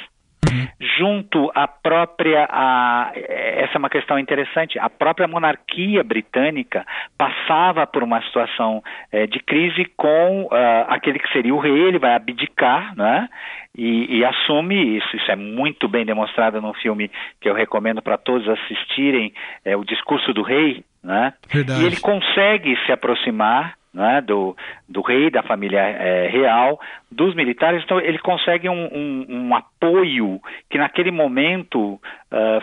junto 0.98 1.50
à 1.54 1.66
própria, 1.66 2.46
a, 2.50 3.12
essa 3.14 3.74
é 3.74 3.78
uma 3.78 3.88
questão 3.90 4.18
interessante, 4.18 4.78
a 4.78 4.90
própria 4.90 5.28
monarquia 5.28 6.02
britânica 6.02 6.84
passava 7.16 7.86
por 7.86 8.02
uma 8.02 8.20
situação 8.22 8.82
é, 9.10 9.26
de 9.26 9.38
crise 9.40 9.84
com 9.96 10.44
uh, 10.44 10.48
aquele 10.88 11.18
que 11.18 11.32
seria 11.32 11.54
o 11.54 11.58
rei, 11.58 11.72
ele 11.72 11.98
vai 11.98 12.14
abdicar, 12.14 12.94
né? 12.96 13.28
E, 13.76 14.18
e, 14.18 14.24
assume 14.24 14.98
isso. 14.98 15.16
Isso 15.16 15.30
é 15.30 15.36
muito 15.36 15.88
bem 15.88 16.04
demonstrado 16.04 16.60
no 16.60 16.74
filme 16.74 17.10
que 17.40 17.48
eu 17.48 17.54
recomendo 17.54 18.02
para 18.02 18.18
todos 18.18 18.46
assistirem, 18.46 19.32
é 19.64 19.74
o 19.74 19.84
Discurso 19.84 20.34
do 20.34 20.42
Rei, 20.42 20.84
né? 21.02 21.32
Verdade. 21.48 21.82
E 21.82 21.86
ele 21.86 21.96
consegue 21.98 22.76
se 22.84 22.92
aproximar 22.92 23.74
né, 23.92 24.20
do, 24.20 24.56
do 24.88 25.02
rei, 25.02 25.30
da 25.30 25.42
família 25.42 25.80
é, 25.80 26.28
real, 26.28 26.80
dos 27.10 27.34
militares, 27.34 27.82
então 27.84 28.00
ele 28.00 28.18
consegue 28.18 28.68
um, 28.68 28.88
um, 28.92 29.26
um 29.28 29.54
apoio 29.54 30.40
que 30.70 30.78
naquele 30.78 31.10
momento 31.10 31.94
uh, 31.94 32.00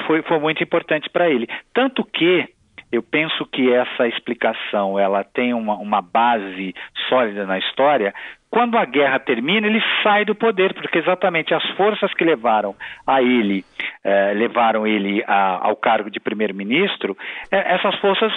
foi, 0.08 0.22
foi 0.24 0.40
muito 0.40 0.64
importante 0.64 1.10
para 1.10 1.30
ele. 1.30 1.48
Tanto 1.74 2.04
que 2.04 2.48
eu 2.92 3.04
penso 3.04 3.46
que 3.46 3.72
essa 3.72 4.08
explicação 4.08 4.98
ela 4.98 5.24
tem 5.24 5.54
uma, 5.54 5.76
uma 5.76 6.02
base 6.02 6.74
sólida 7.08 7.46
na 7.46 7.60
história. 7.60 8.14
Quando 8.50 8.80
a 8.80 8.86
guerra 8.86 9.20
termina, 9.20 9.68
ele 9.68 9.82
sai 10.02 10.26
do 10.26 10.34
poder, 10.34 10.74
porque 10.74 10.98
exatamente 10.98 11.54
as 11.54 11.64
forças 11.72 12.12
que 12.16 12.24
levaram 12.24 12.76
a 13.06 13.22
ele, 13.22 13.64
eh, 14.04 14.34
levaram 14.34 14.88
ele 14.88 15.24
a, 15.28 15.68
ao 15.68 15.76
cargo 15.76 16.10
de 16.10 16.20
primeiro-ministro, 16.20 17.16
eh, 17.52 17.76
essas 17.76 17.96
forças 18.00 18.34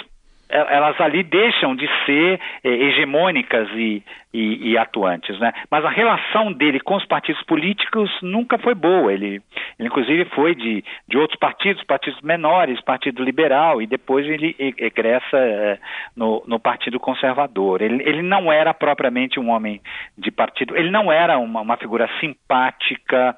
elas 0.53 0.99
ali 1.01 1.23
deixam 1.23 1.75
de 1.75 1.89
ser 2.05 2.39
é, 2.63 2.69
hegemônicas 2.69 3.67
e, 3.71 4.03
e, 4.31 4.71
e, 4.71 4.77
atuantes, 4.77 5.39
né? 5.39 5.51
Mas 5.69 5.83
a 5.83 5.89
relação 5.89 6.51
dele 6.51 6.79
com 6.79 6.95
os 6.95 7.05
partidos 7.05 7.41
políticos 7.43 8.09
nunca 8.21 8.57
foi 8.57 8.75
boa. 8.75 9.11
Ele, 9.11 9.41
ele 9.79 9.87
inclusive 9.87 10.25
foi 10.25 10.53
de, 10.53 10.83
de 11.07 11.17
outros 11.17 11.39
partidos, 11.39 11.83
partidos 11.83 12.21
menores, 12.21 12.81
Partido 12.81 13.23
Liberal, 13.23 13.81
e 13.81 13.87
depois 13.87 14.27
ele 14.27 14.55
egressa 14.59 15.37
é, 15.37 15.79
no, 16.15 16.43
no 16.45 16.59
Partido 16.59 16.99
Conservador. 16.99 17.81
Ele, 17.81 18.03
ele 18.03 18.21
não 18.21 18.51
era 18.51 18.73
propriamente 18.73 19.39
um 19.39 19.49
homem 19.49 19.81
de 20.17 20.29
partido, 20.29 20.77
ele 20.77 20.91
não 20.91 21.11
era 21.11 21.37
uma, 21.39 21.61
uma 21.61 21.77
figura 21.77 22.07
simpática, 22.19 23.35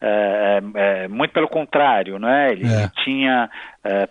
é, 0.00 0.60
é, 0.74 1.08
muito 1.08 1.32
pelo 1.32 1.48
contrário, 1.48 2.18
né? 2.18 2.52
Ele, 2.52 2.64
ele 2.64 2.88
tinha 3.04 3.48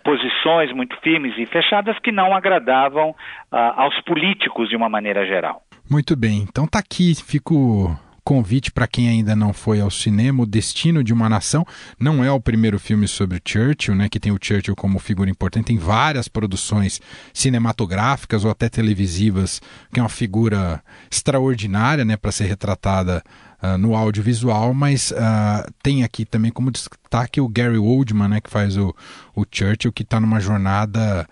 posições 0.02 0.72
muito 0.72 0.96
firmes 1.02 1.38
e 1.38 1.46
fechadas 1.46 1.96
que 2.00 2.10
não 2.10 2.34
agradavam 2.34 2.47
ah, 2.56 3.82
aos 3.82 4.00
políticos 4.02 4.68
de 4.68 4.76
uma 4.76 4.88
maneira 4.88 5.26
geral. 5.26 5.62
Muito 5.90 6.16
bem, 6.16 6.46
então 6.48 6.66
tá 6.66 6.78
aqui, 6.78 7.14
fico 7.14 7.96
convite 8.28 8.70
para 8.70 8.86
quem 8.86 9.08
ainda 9.08 9.34
não 9.34 9.54
foi 9.54 9.80
ao 9.80 9.90
cinema, 9.90 10.42
O 10.42 10.46
Destino 10.46 11.02
de 11.02 11.14
uma 11.14 11.30
Nação. 11.30 11.66
Não 11.98 12.22
é 12.22 12.30
o 12.30 12.38
primeiro 12.38 12.78
filme 12.78 13.08
sobre 13.08 13.40
Churchill, 13.42 13.94
né, 13.94 14.06
que 14.06 14.20
tem 14.20 14.30
o 14.30 14.38
Churchill 14.38 14.76
como 14.76 14.98
figura 14.98 15.30
importante. 15.30 15.68
Tem 15.68 15.78
várias 15.78 16.28
produções 16.28 17.00
cinematográficas 17.32 18.44
ou 18.44 18.50
até 18.50 18.68
televisivas, 18.68 19.62
que 19.90 19.98
é 19.98 20.02
uma 20.02 20.10
figura 20.10 20.82
extraordinária 21.10 22.04
né, 22.04 22.18
para 22.18 22.30
ser 22.30 22.44
retratada 22.44 23.22
uh, 23.62 23.78
no 23.78 23.96
audiovisual, 23.96 24.74
mas 24.74 25.10
uh, 25.10 25.72
tem 25.82 26.04
aqui 26.04 26.26
também 26.26 26.50
como 26.50 26.70
destaque 26.70 27.40
o 27.40 27.48
Gary 27.48 27.78
Oldman, 27.78 28.28
né, 28.28 28.40
que 28.42 28.50
faz 28.50 28.76
o, 28.76 28.94
o 29.34 29.46
Churchill, 29.50 29.90
que 29.90 30.02
está 30.02 30.20
numa 30.20 30.38
jornada 30.38 31.26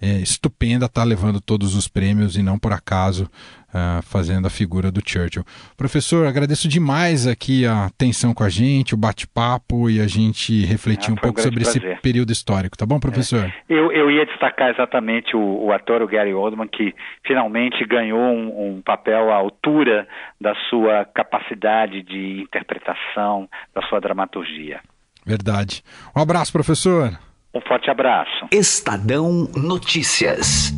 é, 0.00 0.18
estupenda, 0.18 0.86
está 0.86 1.04
levando 1.04 1.40
todos 1.40 1.74
os 1.74 1.88
prêmios 1.88 2.36
e 2.36 2.42
não 2.42 2.58
por 2.58 2.72
acaso 2.72 3.30
uh, 3.76 4.02
fazendo 4.02 4.46
a 4.46 4.50
figura 4.50 4.90
do 4.90 5.00
Churchill. 5.04 5.44
Professor, 5.76 6.26
agradeço 6.26 6.68
demais 6.68 7.26
aqui 7.26 7.66
a 7.66 7.86
atenção 7.86 8.32
com 8.34 8.42
a 8.42 8.48
gente, 8.48 8.94
o 8.94 8.98
bate-papo 8.98 9.90
e 9.90 10.00
a 10.00 10.06
gente 10.06 10.64
refletir 10.64 11.10
ah, 11.10 11.12
um 11.12 11.16
pouco 11.16 11.40
um 11.40 11.42
sobre 11.42 11.60
prazer. 11.60 11.84
esse 11.84 12.00
período 12.00 12.32
histórico, 12.32 12.76
tá 12.76 12.86
bom, 12.86 12.98
professor? 12.98 13.44
É. 13.44 13.52
Eu, 13.68 13.92
eu 13.92 14.10
ia 14.10 14.26
destacar 14.26 14.70
exatamente 14.70 15.36
o, 15.36 15.66
o, 15.66 15.72
ator, 15.72 16.02
o 16.02 16.08
Gary 16.08 16.32
Oldman, 16.32 16.68
que 16.68 16.94
finalmente 17.26 17.84
ganhou 17.86 18.20
um, 18.20 18.76
um 18.76 18.82
papel 18.82 19.30
à 19.30 19.36
altura 19.36 20.06
da 20.40 20.54
sua 20.68 21.04
capacidade 21.04 22.02
de 22.02 22.42
interpretação, 22.42 23.48
da 23.74 23.82
sua 23.82 24.00
dramaturgia. 24.00 24.80
Verdade. 25.24 25.82
Um 26.16 26.20
abraço, 26.20 26.52
professor. 26.52 27.18
Um 27.56 27.60
forte 27.62 27.90
abraço. 27.90 28.48
Estadão 28.52 29.48
Notícias. 29.56 30.74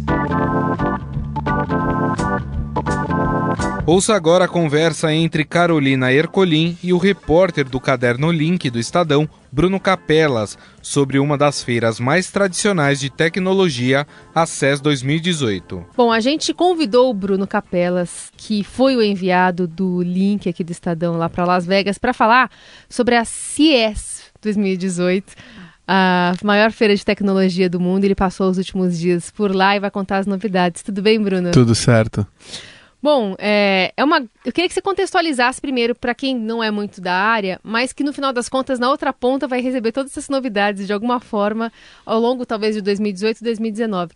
Ouça 3.85 4.15
agora 4.15 4.45
a 4.45 4.49
conversa 4.49 5.13
entre 5.13 5.45
Carolina 5.45 6.13
Ercolim 6.13 6.79
e 6.81 6.93
o 6.93 6.99
repórter 6.99 7.69
do 7.69 7.81
Caderno 7.81 8.31
Link 8.31 8.71
do 8.71 8.79
Estadão, 8.79 9.29
Bruno 9.51 9.81
Capelas, 9.81 10.57
sobre 10.81 11.19
uma 11.19 11.37
das 11.37 11.65
feiras 11.65 11.99
mais 11.99 12.31
tradicionais 12.31 13.01
de 13.01 13.11
tecnologia, 13.11 14.07
a 14.33 14.47
CES 14.47 14.81
2018. 14.81 15.85
Bom, 15.97 16.13
a 16.13 16.21
gente 16.21 16.55
convidou 16.55 17.11
o 17.11 17.15
Bruno 17.15 17.45
Capelas, 17.45 18.31
que 18.37 18.63
foi 18.63 18.95
o 18.95 19.03
enviado 19.03 19.67
do 19.67 20.01
Link 20.01 20.49
aqui 20.49 20.63
do 20.63 20.71
Estadão 20.71 21.17
lá 21.17 21.29
para 21.29 21.45
Las 21.45 21.67
Vegas, 21.67 21.99
para 21.99 22.13
falar 22.13 22.49
sobre 22.89 23.17
a 23.17 23.25
CES 23.25 24.31
2018 24.41 25.68
a 25.89 26.35
maior 26.45 26.71
feira 26.71 26.95
de 26.95 27.03
tecnologia 27.03 27.71
do 27.71 27.81
mundo. 27.81 28.05
Ele 28.05 28.15
passou 28.15 28.51
os 28.51 28.59
últimos 28.59 28.99
dias 28.99 29.31
por 29.31 29.55
lá 29.55 29.75
e 29.75 29.81
vai 29.81 29.91
contar 29.91 30.19
as 30.19 30.27
novidades. 30.27 30.83
Tudo 30.83 31.01
bem, 31.01 31.19
Bruno? 31.19 31.51
Tudo 31.51 31.75
certo. 31.75 32.27
Bom, 33.03 33.35
é, 33.39 33.93
é 33.97 34.05
uma. 34.05 34.19
Eu 34.45 34.53
queria 34.53 34.69
que 34.69 34.75
você 34.75 34.83
contextualizasse 34.83 35.61
primeiro 35.61 35.95
para 35.95 36.15
quem 36.15 36.37
não 36.37 36.63
é 36.63 36.71
muito 36.71 37.01
da 37.01 37.15
área, 37.15 37.59
mas 37.63 37.93
que 37.93 38.05
no 38.05 38.13
final 38.13 38.33
das 38.33 38.49
contas, 38.49 38.79
na 38.79 38.91
outra 38.91 39.13
ponta, 39.13 39.47
vai 39.47 39.63
receber 39.63 39.93
todas 39.93 40.11
essas 40.11 40.29
novidades 40.29 40.87
de 40.87 40.93
alguma 40.93 41.21
forma 41.21 41.73
ao 42.05 42.21
longo, 42.21 42.45
talvez, 42.45 42.75
de 42.75 42.83
2018 42.83 43.39
e 43.39 43.45
2019. 43.45 44.13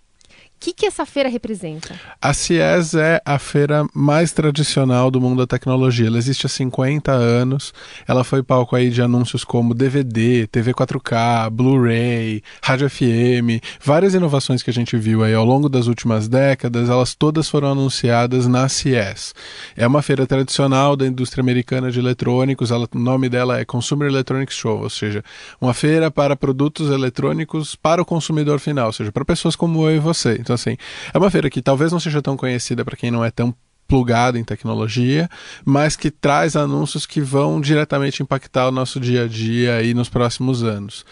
Que, 0.63 0.73
que 0.73 0.87
essa 0.87 1.05
feira 1.05 1.29
representa? 1.29 1.99
A 2.21 2.33
CIES 2.33 2.95
é 2.95 3.21
a 3.25 3.37
feira 3.37 3.85
mais 3.93 4.31
tradicional 4.31 5.11
do 5.11 5.21
mundo 5.21 5.39
da 5.39 5.47
tecnologia. 5.47 6.07
Ela 6.07 6.19
existe 6.19 6.47
há 6.47 6.49
50 6.49 7.11
anos. 7.11 7.75
Ela 8.07 8.23
foi 8.23 8.45
palco 8.45 8.77
aí 8.77 8.89
de 8.89 9.03
anúncios 9.03 9.43
como 9.43 9.75
DVD, 9.75 10.47
TV 10.47 10.73
4K, 10.73 11.51
Blu-ray, 11.51 12.45
rádio 12.63 12.89
FM, 12.89 13.61
várias 13.83 14.15
inovações 14.15 14.63
que 14.63 14.71
a 14.71 14.73
gente 14.73 14.97
viu 14.97 15.25
aí 15.25 15.35
ao 15.35 15.45
longo 15.45 15.69
das 15.69 15.89
últimas 15.89 16.29
décadas, 16.29 16.89
elas 16.89 17.13
todas 17.13 17.49
foram 17.49 17.73
anunciadas 17.73 18.47
na 18.47 18.69
CIES. 18.69 19.35
É 19.77 19.85
uma 19.85 20.01
feira 20.01 20.29
tradicional 20.29 20.95
da 20.95 21.05
indústria 21.05 21.43
americana 21.43 21.91
de 21.91 21.99
eletrônicos. 21.99 22.71
Ela, 22.71 22.89
o 22.95 22.99
nome 22.99 23.29
dela 23.29 23.59
é 23.59 23.65
Consumer 23.65 24.09
Electronics 24.09 24.55
Show, 24.55 24.81
ou 24.81 24.91
seja, 24.91 25.25
uma 25.61 25.75
feira 25.75 26.09
para 26.09 26.37
produtos 26.37 26.89
eletrônicos 26.89 27.75
para 27.75 28.01
o 28.01 28.05
consumidor 28.05 28.61
final, 28.61 28.87
ou 28.87 28.93
seja, 28.93 29.11
para 29.11 29.25
pessoas 29.25 29.57
como 29.57 29.91
eu 29.91 29.97
e 29.97 29.99
você. 29.99 30.37
Então, 30.39 30.52
assim, 30.53 30.77
é 31.13 31.19
uma 31.19 31.31
feira 31.31 31.51
que 31.51 31.63
talvez 31.63 31.93
não 31.93 32.01
seja 32.01 32.23
tão 32.23 32.37
conhecida 32.37 32.85
para 32.85 32.97
quem 32.97 33.11
não 33.11 33.25
é 33.25 33.31
tão 33.31 33.55
plugado 33.87 34.39
em 34.39 34.45
tecnologia, 34.45 35.29
mas 35.65 35.97
que 35.97 36.11
traz 36.11 36.57
anúncios 36.57 37.05
que 37.05 37.21
vão 37.21 37.61
diretamente 37.61 38.23
impactar 38.23 38.69
o 38.69 38.71
nosso 38.71 38.99
dia 38.99 39.25
a 39.25 39.29
dia 39.29 39.77
aí 39.77 39.93
nos 39.93 40.09
próximos 40.09 40.63
anos. 40.63 41.05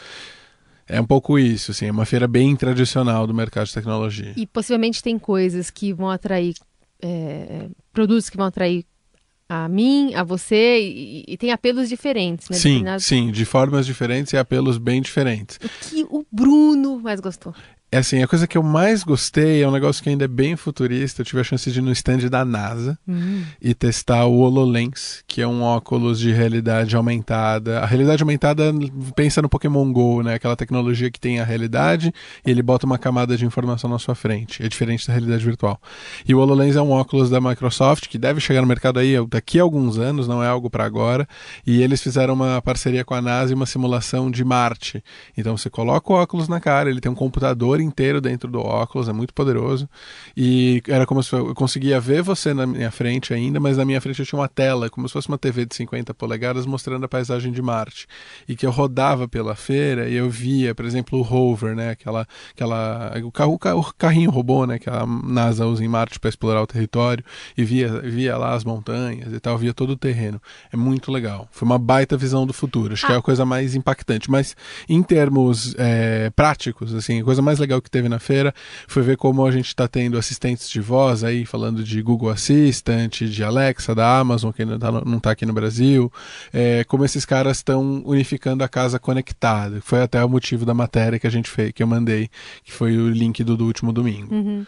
É 0.89 1.01
um 1.01 1.05
pouco 1.05 1.39
isso, 1.39 1.71
assim, 1.71 1.87
é 1.87 1.91
uma 1.91 2.07
feira 2.07 2.27
bem 2.27 2.57
tradicional 2.57 3.27
do 3.27 3.35
mercado 3.35 3.67
de 3.67 3.75
tecnologia. 3.75 4.33
E 4.37 4.47
possivelmente 4.47 5.03
tem 5.03 5.19
coisas 5.19 5.71
que 5.71 5.93
vão 5.93 6.11
atrair, 6.11 6.55
é, 7.01 7.67
produtos 7.93 8.29
que 8.29 8.37
vão 8.37 8.47
atrair 8.47 8.85
a 9.49 9.69
mim, 9.69 10.15
a 10.15 10.25
você, 10.25 10.81
e, 10.81 11.25
e 11.29 11.37
tem 11.37 11.53
apelos 11.53 11.89
diferentes, 11.89 12.49
né? 12.49 12.57
Sim, 12.57 12.85
sim, 12.99 13.31
de 13.31 13.45
formas 13.45 13.85
diferentes 13.85 14.33
e 14.33 14.37
apelos 14.37 14.79
bem 14.79 15.03
diferentes. 15.03 15.59
O 15.63 15.69
que 15.69 16.05
o 16.09 16.25
Bruno 16.31 16.99
mais 17.01 17.21
gostou? 17.21 17.55
É 17.93 17.99
assim, 17.99 18.23
a 18.23 18.29
coisa 18.29 18.47
que 18.47 18.57
eu 18.57 18.63
mais 18.63 19.03
gostei 19.03 19.65
é 19.65 19.69
um 19.69 19.73
negócio 19.73 20.01
que 20.01 20.09
ainda 20.09 20.25
é 20.25 20.29
bem 20.29 20.55
futurista. 20.55 21.23
Eu 21.23 21.27
tive 21.27 21.41
a 21.41 21.45
chance 21.45 21.69
de 21.73 21.81
ir 21.81 21.83
no 21.83 21.91
stand 21.91 22.19
da 22.31 22.45
NASA 22.45 22.97
uhum. 23.07 23.43
e 23.61 23.75
testar 23.75 24.27
o 24.27 24.39
HoloLens, 24.39 25.25
que 25.27 25.43
é 25.43 25.47
um 25.47 25.63
óculos 25.63 26.21
de 26.21 26.31
realidade 26.31 26.95
aumentada. 26.95 27.81
A 27.81 27.87
realidade 27.87 28.23
aumentada, 28.23 28.73
pensa 29.17 29.43
no 29.43 29.49
Pokémon 29.49 29.93
GO, 29.93 30.23
né? 30.23 30.35
Aquela 30.35 30.55
tecnologia 30.55 31.11
que 31.11 31.19
tem 31.19 31.41
a 31.41 31.45
realidade 31.45 32.15
e 32.47 32.51
ele 32.53 32.63
bota 32.63 32.87
uma 32.87 32.97
camada 32.97 33.37
de 33.37 33.45
informação 33.45 33.91
na 33.91 33.99
sua 33.99 34.15
frente. 34.15 34.63
É 34.63 34.69
diferente 34.69 35.05
da 35.09 35.13
realidade 35.13 35.45
virtual. 35.45 35.81
E 36.25 36.33
o 36.33 36.39
HoloLens 36.39 36.77
é 36.77 36.83
um 36.83 36.93
óculos 36.93 37.29
da 37.29 37.41
Microsoft 37.41 38.07
que 38.07 38.19
deve 38.19 38.39
chegar 38.39 38.61
no 38.61 38.69
mercado 38.69 39.01
aí 39.01 39.17
daqui 39.27 39.59
a 39.59 39.65
alguns 39.65 39.99
anos, 39.99 40.29
não 40.29 40.41
é 40.45 40.47
algo 40.47 40.71
para 40.71 40.85
agora. 40.85 41.27
E 41.67 41.83
eles 41.83 42.01
fizeram 42.01 42.35
uma 42.35 42.63
parceria 42.63 43.05
com 43.05 43.15
a 43.15 43.21
NASA 43.21 43.51
e 43.51 43.55
uma 43.55 43.67
simulação 43.67 44.31
de 44.31 44.45
Marte. 44.45 45.03
Então 45.37 45.57
você 45.57 45.69
coloca 45.69 46.13
o 46.13 46.15
óculos 46.15 46.47
na 46.47 46.61
cara, 46.61 46.89
ele 46.89 47.01
tem 47.01 47.11
um 47.11 47.17
computador 47.17 47.80
inteiro 47.81 48.21
dentro 48.21 48.51
do 48.51 48.61
óculos, 48.61 49.09
é 49.09 49.13
muito 49.13 49.33
poderoso. 49.35 49.89
E 50.37 50.83
era 50.89 51.07
como 51.07 51.23
se 51.23 51.33
eu 51.33 51.55
conseguia 51.55 52.01
ver 52.01 52.23
você 52.23 52.53
na 52.55 52.67
minha 52.67 52.91
frente 52.91 53.33
ainda, 53.33 53.61
mas 53.61 53.77
na 53.77 53.85
minha 53.85 54.01
frente 54.01 54.21
eu 54.21 54.27
tinha 54.27 54.39
uma 54.39 54.49
tela, 54.49 54.91
como 54.91 55.09
se 55.09 55.13
fosse 55.13 55.29
uma 55.29 55.39
TV 55.39 55.67
de 55.67 55.75
50 55.75 56.13
polegadas 56.15 56.67
mostrando 56.67 57.05
a 57.05 57.09
paisagem 57.09 57.53
de 57.53 57.63
Marte. 57.63 58.07
E 58.49 58.57
que 58.57 58.67
eu 58.67 58.71
rodava 58.71 59.29
pela 59.29 59.55
feira 59.55 60.09
e 60.09 60.15
eu 60.15 60.29
via, 60.29 60.75
por 60.75 60.85
exemplo, 60.85 61.19
o 61.19 61.23
rover, 61.23 61.75
né, 61.75 61.91
aquela 61.91 62.27
aquela 62.53 63.13
o, 63.25 63.31
carro, 63.31 63.59
o 63.81 63.93
carrinho 63.95 64.31
robô, 64.31 64.67
né, 64.67 64.79
que 64.79 64.89
a 64.89 65.07
NASA 65.07 65.67
usa 65.67 65.85
em 65.85 65.89
Marte 65.89 66.19
para 66.19 66.29
explorar 66.29 66.63
o 66.63 66.67
território 66.67 67.25
e 67.57 67.65
via 67.65 68.01
via 68.01 68.37
lá 68.37 68.55
as 68.55 68.65
montanhas 68.65 69.33
e 69.33 69.41
tal, 69.41 69.57
via 69.57 69.73
todo 69.73 69.91
o 69.91 69.97
terreno. 69.97 70.41
É 70.73 70.77
muito 70.77 71.13
legal. 71.13 71.49
Foi 71.51 71.67
uma 71.67 71.79
baita 71.79 72.17
visão 72.17 72.47
do 72.47 72.53
futuro. 72.53 72.95
Acho 72.95 73.07
ah. 73.07 73.09
que 73.09 73.13
é 73.15 73.17
a 73.17 73.23
coisa 73.23 73.45
mais 73.45 73.75
impactante, 73.75 74.31
mas 74.31 74.57
em 74.89 75.03
termos 75.03 75.75
é, 75.79 76.31
práticos, 76.31 76.95
assim, 76.95 77.21
a 77.21 77.25
coisa 77.25 77.43
mais 77.43 77.59
legal 77.59 77.70
legal 77.71 77.81
que 77.81 77.91
teve 77.91 78.09
na 78.09 78.19
feira 78.19 78.53
foi 78.89 79.03
ver 79.03 79.17
como 79.17 79.47
a 79.47 79.51
gente 79.51 79.67
está 79.67 79.87
tendo 79.87 80.19
assistentes 80.19 80.69
de 80.69 80.81
voz 80.81 81.23
aí, 81.23 81.47
falando 81.47 81.85
de 81.85 82.03
Google 82.03 82.31
Assistant, 82.31 83.23
de 83.23 83.45
Alexa, 83.45 83.95
da 83.95 84.19
Amazon, 84.19 84.51
que 84.51 84.63
ainda 84.63 84.79
tá, 84.79 84.91
não 84.91 85.19
está 85.19 85.31
aqui 85.31 85.47
no 85.47 85.53
Brasil, 85.53 86.13
é, 86.53 86.83
como 86.85 87.05
esses 87.05 87.25
caras 87.25 87.59
estão 87.59 88.03
unificando 88.05 88.65
a 88.65 88.69
casa 88.69 88.99
conectada. 88.99 89.81
Foi 89.81 90.03
até 90.03 90.25
o 90.25 90.29
motivo 90.29 90.65
da 90.67 90.75
matéria 90.75 91.19
que 91.19 91.27
a 91.27 91.31
gente 91.31 91.49
fez, 91.49 91.73
que 91.73 91.83
eu 91.83 91.87
mandei, 91.87 92.29
que 92.65 92.73
foi 92.73 92.97
o 92.97 93.09
link 93.09 93.45
do, 93.45 93.57
do 93.57 93.67
último 93.67 93.93
domingo. 93.93 94.35
Uhum 94.35 94.67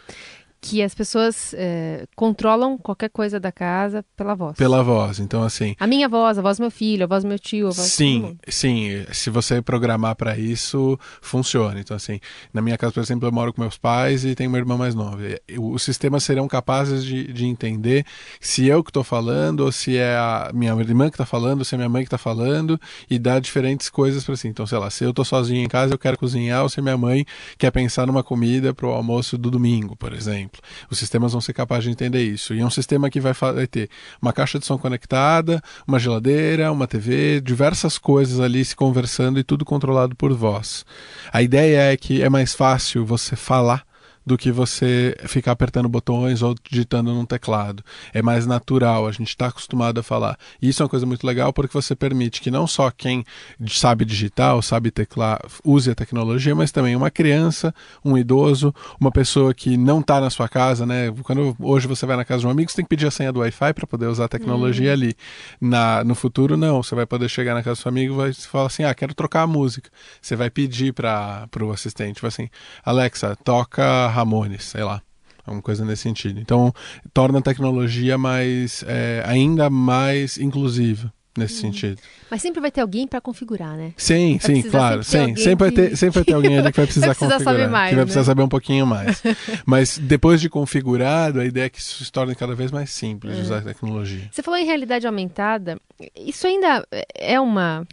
que 0.65 0.81
as 0.81 0.95
pessoas 0.95 1.53
é, 1.59 2.07
controlam 2.15 2.79
qualquer 2.79 3.11
coisa 3.11 3.41
da 3.41 3.51
casa 3.51 4.05
pela 4.17 4.33
voz. 4.37 4.57
Pela 4.57 4.81
voz, 4.81 5.19
então 5.19 5.43
assim. 5.43 5.75
A 5.79 5.89
minha 5.89 6.09
voz, 6.09 6.39
a 6.39 6.43
voz 6.43 6.57
do 6.59 6.61
meu 6.61 6.71
filho, 6.71 7.03
a 7.03 7.07
voz 7.09 7.25
do 7.25 7.29
meu 7.29 7.39
tio, 7.39 7.67
a 7.67 7.71
voz 7.73 7.89
Sim, 7.89 8.39
sim. 8.47 9.05
Se 9.13 9.29
você 9.29 9.61
programar 9.61 10.15
para 10.15 10.39
isso, 10.39 10.97
funciona. 11.21 11.81
Então 11.81 11.97
assim, 11.97 12.21
na 12.55 12.63
minha 12.63 12.79
casa, 12.79 12.93
por 12.93 13.01
exemplo, 13.01 13.27
eu 13.27 13.33
moro 13.33 13.53
com 13.53 13.61
meus 13.61 13.77
pais 13.77 14.25
e 14.25 14.37
tenho 14.37 14.49
uma 14.49 14.57
irmã 14.57 14.77
mais 14.77 14.95
nova. 14.95 15.19
Os 15.59 15.83
sistemas 15.83 16.23
serão 16.23 16.47
capazes 16.47 17.05
de, 17.05 17.33
de 17.33 17.45
entender 17.45 18.07
se 18.41 18.69
eu 18.69 18.85
que 18.85 18.91
estou 18.91 19.03
falando 19.03 19.61
ou 19.61 19.73
se 19.73 19.97
é 19.97 20.15
a 20.15 20.53
minha 20.55 20.73
irmã 20.75 21.09
que 21.09 21.15
está 21.15 21.27
falando, 21.27 21.59
ou 21.59 21.65
se 21.65 21.75
é 21.75 21.79
minha 21.79 21.91
mãe 21.91 22.05
que 22.05 22.07
está 22.07 22.19
falando 22.19 22.81
e 23.11 23.19
dar 23.19 23.41
diferentes 23.41 23.91
coisas 23.91 24.23
para 24.23 24.35
assim. 24.35 24.49
Então, 24.49 24.65
sei 24.65 24.79
lá, 24.79 24.91
se 24.91 25.03
eu 25.03 25.11
estou 25.11 25.25
sozinho 25.25 25.65
em 25.65 25.69
casa, 25.69 25.93
eu 25.93 25.99
quero 25.99 26.17
cozinhar, 26.17 26.63
ou 26.63 26.69
se 26.69 26.81
minha 26.81 26.97
mãe 26.97 27.27
quer 27.59 27.73
pensar 27.73 28.07
numa 28.07 28.23
comida 28.23 28.73
para 28.73 28.87
o 28.87 28.91
almoço 28.91 29.37
do 29.37 29.51
domingo, 29.51 29.97
por 29.97 30.13
exemplo 30.13 30.52
exemplo. 30.53 30.61
Os 30.91 30.99
sistemas 30.99 31.33
vão 31.33 31.41
ser 31.41 31.53
capazes 31.53 31.85
de 31.85 31.91
entender 31.91 32.23
isso. 32.23 32.55
E 32.55 32.61
é 32.61 32.65
um 32.65 32.71
sistema 32.71 33.09
que 33.09 33.21
vai, 33.21 33.33
vai 33.33 33.67
ter 33.67 33.89
uma 34.21 34.33
caixa 34.33 34.59
de 34.59 34.67
som 34.67 34.79
conectada, 34.79 35.63
uma 35.87 35.99
geladeira, 35.99 36.71
uma 36.71 36.87
TV, 36.87 37.41
diversas 37.41 37.99
coisas 37.99 38.41
ali 38.41 38.65
se 38.65 38.77
conversando 38.77 39.39
e 39.39 39.45
tudo 39.45 39.65
controlado 39.65 40.15
por 40.15 40.33
voz. 40.33 40.85
A 41.33 41.43
ideia 41.43 41.93
é 41.93 41.97
que 41.97 42.23
é 42.23 42.29
mais 42.29 42.55
fácil 42.55 43.05
você 43.05 43.37
falar 43.37 43.85
do 44.25 44.39
que 44.39 44.53
você 44.53 45.17
ficar 45.27 45.53
apertando 45.53 45.89
botões 45.89 46.43
ou 46.43 46.55
digitando 46.71 47.13
num 47.13 47.25
teclado. 47.25 47.83
É 48.13 48.23
mais 48.23 48.47
natural, 48.47 49.07
a 49.07 49.13
gente 49.13 49.29
está 49.29 49.47
acostumado 49.47 50.01
a 50.01 50.03
falar. 50.03 50.39
E 50.61 50.69
isso 50.69 50.83
é 50.83 50.85
uma 50.85 50.91
coisa 50.91 51.07
muito 51.07 51.27
legal 51.27 51.53
porque 51.53 51.73
você 51.73 51.95
permite 51.95 52.41
que 52.41 52.51
não 52.51 52.67
só 52.67 52.91
quem 52.91 53.25
sabe 53.69 54.05
digitar 54.05 54.55
ou 54.55 54.63
sabe 54.63 54.91
teclar 54.91 55.41
use 55.65 55.91
a 55.91 55.95
tecnologia, 55.95 56.55
mas 56.55 56.71
também 56.71 56.95
uma 56.95 57.11
criança, 57.11 57.75
um 58.05 58.17
idoso, 58.17 58.75
uma 59.01 59.11
pessoa 59.11 59.53
que 59.53 59.77
não 59.77 60.01
está 60.01 60.21
na 60.21 60.31
sua 60.31 60.49
casa, 60.49 60.87
né? 60.87 61.13
Quando 61.23 61.57
hoje 61.59 61.87
você 61.87 62.07
vai 62.07 62.17
na 62.17 62.25
casa 62.25 62.41
de 62.41 62.47
um 62.47 62.51
amigo, 62.51 62.71
você 62.71 62.77
tem 62.77 62.85
que 62.85 62.89
pedir 62.89 63.07
a 63.07 63.11
senha 63.11 63.33
do 63.33 63.41
Wi-Fi 63.41 63.73
para 63.73 63.87
poder 63.87 64.07
usar 64.07 64.25
a 64.27 64.29
tecnologia 64.29 64.91
hum. 64.91 64.95
ali. 64.95 65.15
Na, 65.61 66.05
no 66.05 66.15
futuro, 66.15 66.57
não. 66.57 66.83
Você 66.83 66.95
vai 66.95 67.07
poder 67.07 67.29
chegar 67.29 67.55
na 67.55 67.63
casa 67.63 67.77
do 67.77 67.83
seu 67.83 67.89
amigo 67.89 68.25
e 68.27 68.35
falar 68.35 68.67
assim: 68.67 68.85
ah, 68.85 68.95
quero 68.95 69.15
trocar 69.15 69.43
a 69.43 69.47
música. 69.47 69.91
Você 70.21 70.37
vai 70.37 70.51
pedir 70.51 70.93
para 70.93 71.49
o 71.61 71.71
assistente, 71.71 72.21
vai 72.21 72.29
assim, 72.29 72.49
Alexa, 72.85 73.37
toca 73.45 74.12
Ramones, 74.13 74.65
sei 74.65 74.85
lá. 74.85 75.03
Alguma 75.45 75.63
coisa 75.63 75.85
nesse 75.85 76.03
sentido. 76.03 76.39
Então, 76.39 76.73
torna 77.13 77.41
a 77.41 77.43
tecnologia 77.43 78.17
mais, 78.17 78.85
é, 78.87 79.25
ainda 79.27 79.69
mais 79.69 80.39
inclusiva 80.39 81.13
nesse 81.37 81.55
hum. 81.55 81.73
sentido. 81.73 82.01
Mas 82.31 82.43
sempre 82.43 82.61
vai 82.61 82.71
ter 82.71 82.81
alguém 82.81 83.07
para 83.07 83.21
configurar, 83.21 83.77
né? 83.77 83.93
Sim, 83.97 84.39
vai 84.39 84.55
sim, 84.55 84.63
claro. 84.63 85.03
Sim, 85.03 85.35
sempre, 85.37 85.71
vai 85.71 85.71
ter, 85.73 85.97
sempre 85.97 86.15
vai 86.21 86.25
ter 86.25 86.35
alguém 86.35 86.59
ali 86.59 86.71
que 86.71 86.77
vai 86.77 86.87
precisar 86.87 87.07
vai 87.07 87.15
precisar 87.15 87.39
configurar. 87.39 87.61
Saber 87.61 87.71
mais, 87.71 87.91
que 87.91 87.97
vai 87.97 88.05
precisar 88.05 88.21
né? 88.21 88.27
saber 88.27 88.43
um 88.43 88.49
pouquinho 88.49 88.87
mais. 88.87 89.23
Mas 89.67 89.99
depois 89.99 90.41
de 90.41 90.49
configurado, 90.49 91.41
a 91.41 91.45
ideia 91.45 91.65
é 91.65 91.71
que 91.71 91.79
isso 91.79 92.05
se 92.05 92.13
torne 92.13 92.35
cada 92.35 92.55
vez 92.55 92.71
mais 92.71 92.91
simples 92.91 93.35
de 93.35 93.41
é. 93.41 93.45
usar 93.45 93.59
a 93.59 93.63
tecnologia. 93.63 94.29
Você 94.31 94.43
falou 94.43 94.59
em 94.59 94.67
realidade 94.67 95.07
aumentada. 95.07 95.79
Isso 96.17 96.47
ainda 96.47 96.87
é 97.15 97.41
uma 97.41 97.87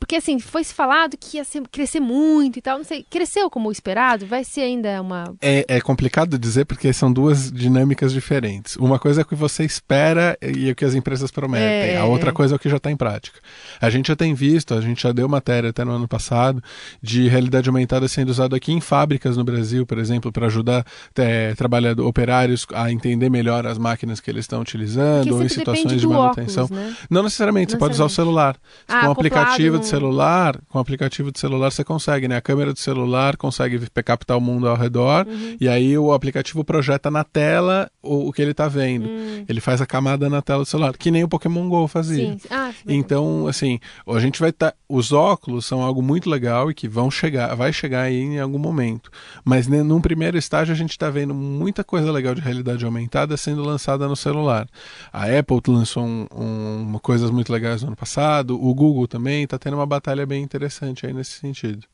porque 0.00 0.16
assim, 0.16 0.40
foi 0.40 0.64
se 0.64 0.72
falado 0.72 1.16
que 1.16 1.36
ia 1.36 1.44
ser, 1.44 1.62
crescer 1.70 2.00
muito 2.00 2.58
e 2.58 2.62
tal, 2.62 2.78
não 2.78 2.84
sei. 2.84 3.04
Cresceu 3.08 3.50
como 3.50 3.70
esperado? 3.70 4.26
Vai 4.26 4.42
ser 4.42 4.62
ainda 4.62 5.00
uma. 5.00 5.34
É, 5.40 5.64
é 5.68 5.80
complicado 5.80 6.38
dizer 6.38 6.64
porque 6.64 6.92
são 6.92 7.12
duas 7.12 7.52
dinâmicas 7.52 8.10
diferentes. 8.12 8.76
Uma 8.76 8.98
coisa 8.98 9.20
é 9.20 9.22
o 9.22 9.26
que 9.26 9.34
você 9.34 9.62
espera 9.62 10.36
e 10.42 10.70
o 10.70 10.74
que 10.74 10.84
as 10.84 10.94
empresas 10.94 11.30
prometem. 11.30 11.94
É, 11.94 11.98
a 11.98 12.06
outra 12.06 12.32
coisa 12.32 12.54
é 12.54 12.56
o 12.56 12.58
que 12.58 12.68
já 12.68 12.78
está 12.78 12.90
em 12.90 12.96
prática. 12.96 13.38
A 13.80 13.90
gente 13.90 14.08
já 14.08 14.16
tem 14.16 14.32
visto, 14.32 14.74
a 14.74 14.80
gente 14.80 15.02
já 15.02 15.12
deu 15.12 15.28
matéria 15.28 15.70
até 15.70 15.84
no 15.84 15.92
ano 15.92 16.08
passado, 16.08 16.62
de 17.02 17.28
realidade 17.28 17.68
aumentada 17.68 18.08
sendo 18.08 18.30
usado 18.30 18.56
aqui 18.56 18.72
em 18.72 18.80
fábricas 18.80 19.36
no 19.36 19.44
Brasil, 19.44 19.84
por 19.84 19.98
exemplo, 19.98 20.32
para 20.32 20.46
ajudar 20.46 20.84
é, 21.16 21.54
trabalhadores, 21.54 22.08
operários 22.08 22.66
a 22.72 22.90
entender 22.90 23.28
melhor 23.28 23.66
as 23.66 23.76
máquinas 23.76 24.18
que 24.18 24.30
eles 24.30 24.44
estão 24.44 24.62
utilizando, 24.62 25.34
ou 25.34 25.42
em 25.42 25.48
situações 25.48 26.00
de 26.00 26.06
manutenção. 26.06 26.64
Óculos, 26.64 26.82
né? 26.82 26.96
Não 27.10 27.22
necessariamente, 27.22 27.72
você 27.72 27.78
pode 27.78 27.94
usar 27.94 28.06
o 28.06 28.08
celular. 28.08 28.56
Ah, 28.88 29.02
com 29.02 29.08
um 29.08 29.10
aplicativo 29.12 29.78
de 29.78 29.89
celular, 29.90 30.60
com 30.68 30.78
o 30.78 30.80
aplicativo 30.80 31.30
de 31.30 31.38
celular 31.38 31.70
você 31.70 31.84
consegue, 31.84 32.28
né? 32.28 32.36
A 32.36 32.40
câmera 32.40 32.72
do 32.72 32.78
celular 32.78 33.36
consegue 33.36 33.80
captar 34.04 34.36
o 34.36 34.40
mundo 34.40 34.68
ao 34.68 34.76
redor 34.76 35.26
uhum. 35.26 35.56
e 35.60 35.68
aí 35.68 35.96
o 35.96 36.12
aplicativo 36.12 36.64
projeta 36.64 37.10
na 37.10 37.24
tela 37.24 37.90
o, 38.02 38.28
o 38.28 38.32
que 38.32 38.42
ele 38.42 38.52
está 38.52 38.68
vendo. 38.68 39.06
Uhum. 39.06 39.44
Ele 39.48 39.60
faz 39.60 39.80
a 39.80 39.86
camada 39.86 40.28
na 40.28 40.42
tela 40.42 40.62
do 40.62 40.66
celular, 40.66 40.96
que 40.96 41.10
nem 41.10 41.24
o 41.24 41.28
Pokémon 41.28 41.68
Go 41.68 41.86
fazia. 41.86 42.36
Ah, 42.50 42.72
então, 42.86 43.46
assim, 43.46 43.78
a 44.06 44.18
gente 44.18 44.40
vai 44.40 44.50
estar. 44.50 44.72
Tá, 44.72 44.76
os 44.88 45.12
óculos 45.12 45.64
são 45.64 45.82
algo 45.82 46.02
muito 46.02 46.28
legal 46.28 46.70
e 46.70 46.74
que 46.74 46.88
vão 46.88 47.10
chegar, 47.10 47.54
vai 47.54 47.72
chegar 47.72 48.02
aí 48.02 48.20
em 48.20 48.40
algum 48.40 48.58
momento. 48.58 49.10
Mas 49.44 49.68
né, 49.68 49.82
num 49.82 50.00
primeiro 50.00 50.36
estágio 50.36 50.74
a 50.74 50.76
gente 50.76 50.90
está 50.90 51.08
vendo 51.08 51.32
muita 51.32 51.84
coisa 51.84 52.10
legal 52.10 52.34
de 52.34 52.40
realidade 52.40 52.84
aumentada 52.84 53.36
sendo 53.36 53.62
lançada 53.62 54.08
no 54.08 54.16
celular. 54.16 54.66
A 55.12 55.26
Apple 55.26 55.60
lançou 55.68 56.04
um, 56.04 56.26
um, 56.34 56.98
coisas 57.00 57.30
muito 57.30 57.52
legais 57.52 57.82
no 57.82 57.88
ano 57.88 57.96
passado, 57.96 58.62
o 58.62 58.74
Google 58.74 59.06
também 59.06 59.44
está 59.44 59.58
tendo 59.58 59.79
uma 59.80 59.86
batalha 59.86 60.26
bem 60.26 60.42
interessante 60.42 61.06
aí 61.06 61.12
nesse 61.12 61.32
sentido. 61.32 61.86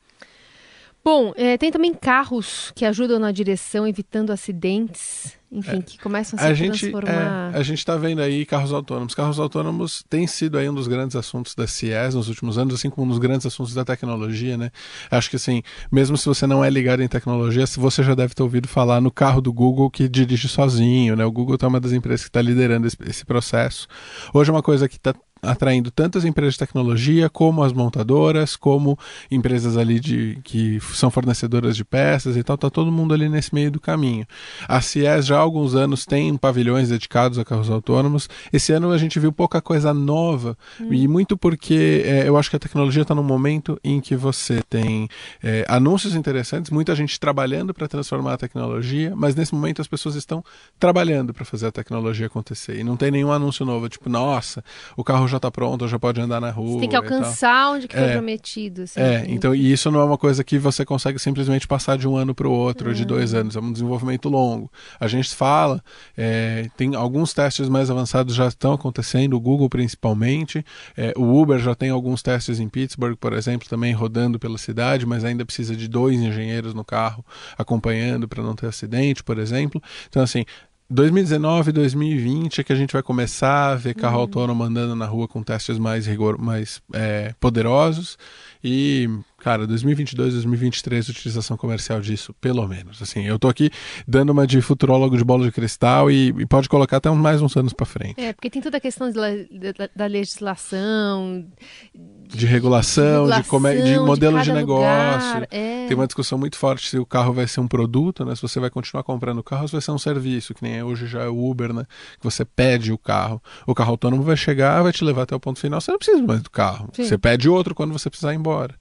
Bom, 1.04 1.32
é, 1.36 1.56
tem 1.56 1.70
também 1.70 1.94
carros 1.94 2.72
que 2.74 2.84
ajudam 2.84 3.20
na 3.20 3.30
direção, 3.30 3.86
evitando 3.86 4.32
acidentes 4.32 5.38
enfim, 5.50 5.76
é. 5.76 5.82
que 5.82 5.98
começam 5.98 6.38
a 6.38 6.42
se 6.42 6.48
a 6.48 6.54
gente, 6.54 6.80
transformar. 6.80 7.54
É, 7.54 7.58
a 7.58 7.62
gente 7.62 7.78
está 7.78 7.96
vendo 7.96 8.20
aí 8.20 8.44
carros 8.44 8.72
autônomos. 8.72 9.14
Carros 9.14 9.38
autônomos 9.38 10.04
tem 10.08 10.26
sido 10.26 10.58
aí 10.58 10.68
um 10.68 10.74
dos 10.74 10.88
grandes 10.88 11.14
assuntos 11.16 11.54
da 11.54 11.66
CIES 11.66 12.14
nos 12.14 12.28
últimos 12.28 12.58
anos, 12.58 12.74
assim 12.74 12.90
como 12.90 13.06
um 13.06 13.10
dos 13.10 13.18
grandes 13.18 13.46
assuntos 13.46 13.72
da 13.72 13.84
tecnologia, 13.84 14.56
né? 14.56 14.70
Acho 15.10 15.30
que 15.30 15.36
assim, 15.36 15.62
mesmo 15.90 16.16
se 16.16 16.26
você 16.26 16.46
não 16.46 16.64
é 16.64 16.70
ligado 16.70 17.02
em 17.02 17.08
tecnologia, 17.08 17.64
você 17.66 18.02
já 18.02 18.14
deve 18.14 18.34
ter 18.34 18.42
ouvido 18.42 18.66
falar 18.66 19.00
no 19.00 19.10
carro 19.10 19.40
do 19.40 19.52
Google 19.52 19.90
que 19.90 20.08
dirige 20.08 20.48
sozinho, 20.48 21.14
né? 21.14 21.24
O 21.24 21.30
Google 21.30 21.56
é 21.60 21.66
uma 21.66 21.80
das 21.80 21.92
empresas 21.92 22.22
que 22.22 22.28
está 22.30 22.42
liderando 22.42 22.86
esse, 22.86 22.96
esse 23.06 23.24
processo. 23.24 23.86
Hoje 24.34 24.50
é 24.50 24.52
uma 24.52 24.62
coisa 24.62 24.88
que 24.88 24.96
está 24.96 25.14
atraindo 25.42 25.90
tantas 25.90 26.24
empresas 26.24 26.54
de 26.54 26.60
tecnologia 26.60 27.28
como 27.28 27.62
as 27.62 27.72
montadoras, 27.72 28.56
como 28.56 28.98
empresas 29.30 29.76
ali 29.76 30.00
de 30.00 30.38
que 30.42 30.80
são 30.92 31.10
fornecedoras 31.10 31.76
de 31.76 31.84
peças 31.84 32.36
e 32.36 32.42
tal, 32.42 32.56
tá 32.56 32.70
todo 32.70 32.90
mundo 32.90 33.14
ali 33.14 33.28
nesse 33.28 33.54
meio 33.54 33.70
do 33.70 33.80
caminho. 33.80 34.26
A 34.66 34.80
CIES 34.80 35.26
já 35.26 35.35
há 35.36 35.40
alguns 35.40 35.74
anos 35.74 36.04
tem 36.04 36.36
pavilhões 36.36 36.88
dedicados 36.88 37.38
a 37.38 37.44
carros 37.44 37.70
autônomos. 37.70 38.28
Esse 38.52 38.72
ano 38.72 38.90
a 38.90 38.98
gente 38.98 39.18
viu 39.20 39.32
pouca 39.32 39.60
coisa 39.60 39.92
nova 39.92 40.56
hum. 40.80 40.92
e 40.92 41.06
muito 41.06 41.36
porque 41.36 42.02
é, 42.04 42.28
eu 42.28 42.36
acho 42.36 42.50
que 42.50 42.56
a 42.56 42.58
tecnologia 42.58 43.02
está 43.02 43.14
num 43.14 43.22
momento 43.22 43.78
em 43.84 44.00
que 44.00 44.16
você 44.16 44.62
tem 44.68 45.08
é, 45.42 45.64
anúncios 45.68 46.14
interessantes, 46.14 46.70
muita 46.70 46.94
gente 46.94 47.18
trabalhando 47.18 47.72
para 47.72 47.86
transformar 47.88 48.34
a 48.34 48.36
tecnologia, 48.36 49.14
mas 49.14 49.34
nesse 49.34 49.54
momento 49.54 49.80
as 49.80 49.88
pessoas 49.88 50.14
estão 50.14 50.44
trabalhando 50.78 51.32
para 51.32 51.44
fazer 51.44 51.66
a 51.66 51.72
tecnologia 51.72 52.26
acontecer 52.26 52.78
e 52.78 52.84
não 52.84 52.96
tem 52.96 53.10
nenhum 53.10 53.32
anúncio 53.32 53.64
novo, 53.64 53.88
tipo, 53.88 54.08
nossa, 54.08 54.64
o 54.96 55.04
carro 55.04 55.28
já 55.28 55.36
está 55.36 55.50
pronto, 55.50 55.86
já 55.88 55.98
pode 55.98 56.20
andar 56.20 56.40
na 56.40 56.50
rua. 56.50 56.74
Você 56.74 56.80
tem 56.80 56.88
que 56.88 56.96
alcançar 56.96 57.70
onde 57.72 57.88
que 57.88 57.96
foi 57.96 58.04
é, 58.04 58.12
prometido. 58.12 58.82
Assim, 58.82 59.00
é, 59.00 59.24
então 59.28 59.54
e 59.54 59.72
isso 59.72 59.90
não 59.90 60.00
é 60.00 60.04
uma 60.04 60.18
coisa 60.18 60.42
que 60.42 60.58
você 60.58 60.84
consegue 60.84 61.18
simplesmente 61.18 61.66
passar 61.66 61.96
de 61.98 62.08
um 62.08 62.16
ano 62.16 62.34
para 62.34 62.48
o 62.48 62.52
outro, 62.52 62.94
de 62.94 63.04
dois 63.04 63.32
uhum. 63.32 63.40
anos. 63.40 63.56
É 63.56 63.60
um 63.60 63.72
desenvolvimento 63.72 64.28
longo. 64.28 64.70
A 64.98 65.06
gente 65.08 65.25
fala, 65.32 65.82
é, 66.16 66.68
tem 66.76 66.94
alguns 66.94 67.32
testes 67.32 67.68
mais 67.68 67.90
avançados 67.90 68.34
já 68.34 68.48
estão 68.48 68.72
acontecendo, 68.72 69.34
o 69.34 69.40
Google 69.40 69.68
principalmente. 69.68 70.64
É, 70.96 71.12
o 71.16 71.40
Uber 71.40 71.58
já 71.58 71.74
tem 71.74 71.90
alguns 71.90 72.22
testes 72.22 72.60
em 72.60 72.68
Pittsburgh, 72.68 73.16
por 73.16 73.32
exemplo, 73.32 73.68
também 73.68 73.92
rodando 73.92 74.38
pela 74.38 74.58
cidade, 74.58 75.06
mas 75.06 75.24
ainda 75.24 75.44
precisa 75.44 75.74
de 75.76 75.88
dois 75.88 76.20
engenheiros 76.20 76.74
no 76.74 76.84
carro 76.84 77.24
acompanhando 77.56 78.28
para 78.28 78.42
não 78.42 78.54
ter 78.54 78.66
acidente, 78.66 79.22
por 79.22 79.38
exemplo. 79.38 79.82
Então, 80.08 80.22
assim, 80.22 80.44
2019 80.88 81.72
2020 81.72 82.60
é 82.60 82.64
que 82.64 82.72
a 82.72 82.76
gente 82.76 82.92
vai 82.92 83.02
começar 83.02 83.72
a 83.72 83.74
ver 83.74 83.94
carro 83.94 84.14
uhum. 84.14 84.20
autônomo 84.20 84.62
andando 84.62 84.94
na 84.94 85.06
rua 85.06 85.26
com 85.26 85.42
testes 85.42 85.78
mais, 85.78 86.06
rigor, 86.06 86.38
mais 86.38 86.80
é, 86.92 87.34
poderosos 87.40 88.16
e 88.62 89.10
Cara, 89.38 89.66
2022, 89.66 90.32
2023, 90.32 91.08
utilização 91.10 91.56
comercial 91.56 92.00
disso, 92.00 92.34
pelo 92.40 92.66
menos. 92.66 93.02
Assim, 93.02 93.26
eu 93.26 93.38
tô 93.38 93.48
aqui 93.48 93.70
dando 94.08 94.30
uma 94.30 94.46
de 94.46 94.60
futurólogo 94.62 95.16
de 95.16 95.22
bola 95.22 95.44
de 95.44 95.52
cristal 95.52 96.10
e, 96.10 96.28
e 96.28 96.46
pode 96.46 96.68
colocar 96.68 96.96
até 96.96 97.10
mais 97.10 97.42
uns 97.42 97.54
anos 97.54 97.72
para 97.72 97.84
frente. 97.84 98.18
É, 98.18 98.32
porque 98.32 98.48
tem 98.48 98.62
toda 98.62 98.78
a 98.78 98.80
questão 98.80 99.10
de, 99.10 99.14
da, 99.14 99.88
da 99.94 100.06
legislação, 100.06 101.46
de, 101.94 102.38
de 102.38 102.46
regulação, 102.46 103.28
de, 103.30 103.44
como 103.44 103.66
é, 103.66 103.76
de 103.76 103.98
modelo 104.00 104.38
de, 104.38 104.44
de 104.44 104.52
negócio. 104.52 105.46
é. 105.50 105.86
Tem 105.86 105.94
uma 105.94 106.06
discussão 106.06 106.38
muito 106.38 106.56
forte 106.56 106.88
se 106.88 106.98
o 106.98 107.06
carro 107.06 107.32
vai 107.32 107.46
ser 107.46 107.60
um 107.60 107.68
produto, 107.68 108.24
né? 108.24 108.34
Se 108.34 108.42
você 108.42 108.58
vai 108.58 108.70
continuar 108.70 109.02
comprando 109.02 109.38
o 109.38 109.44
carro, 109.44 109.62
ou 109.62 109.68
se 109.68 109.72
vai 109.72 109.82
ser 109.82 109.92
um 109.92 109.98
serviço, 109.98 110.54
que 110.54 110.62
nem 110.62 110.78
é 110.78 110.84
hoje 110.84 111.06
já 111.06 111.22
é 111.22 111.28
o 111.28 111.48
Uber, 111.48 111.74
né? 111.74 111.84
Que 112.18 112.24
você 112.24 112.44
pede 112.44 112.90
o 112.90 112.98
carro. 112.98 113.40
O 113.66 113.74
carro 113.74 113.90
autônomo 113.90 114.22
vai 114.22 114.36
chegar, 114.36 114.82
vai 114.82 114.92
te 114.92 115.04
levar 115.04 115.22
até 115.22 115.36
o 115.36 115.40
ponto 115.40 115.60
final. 115.60 115.80
Você 115.80 115.90
não 115.90 115.98
precisa 115.98 116.22
mais 116.22 116.42
do 116.42 116.50
carro. 116.50 116.88
Sim. 116.94 117.04
Você 117.04 117.18
pede 117.18 117.48
outro 117.48 117.74
quando 117.74 117.92
você 117.92 118.08
precisar 118.08 118.32
ir 118.32 118.36
embora. 118.36 118.74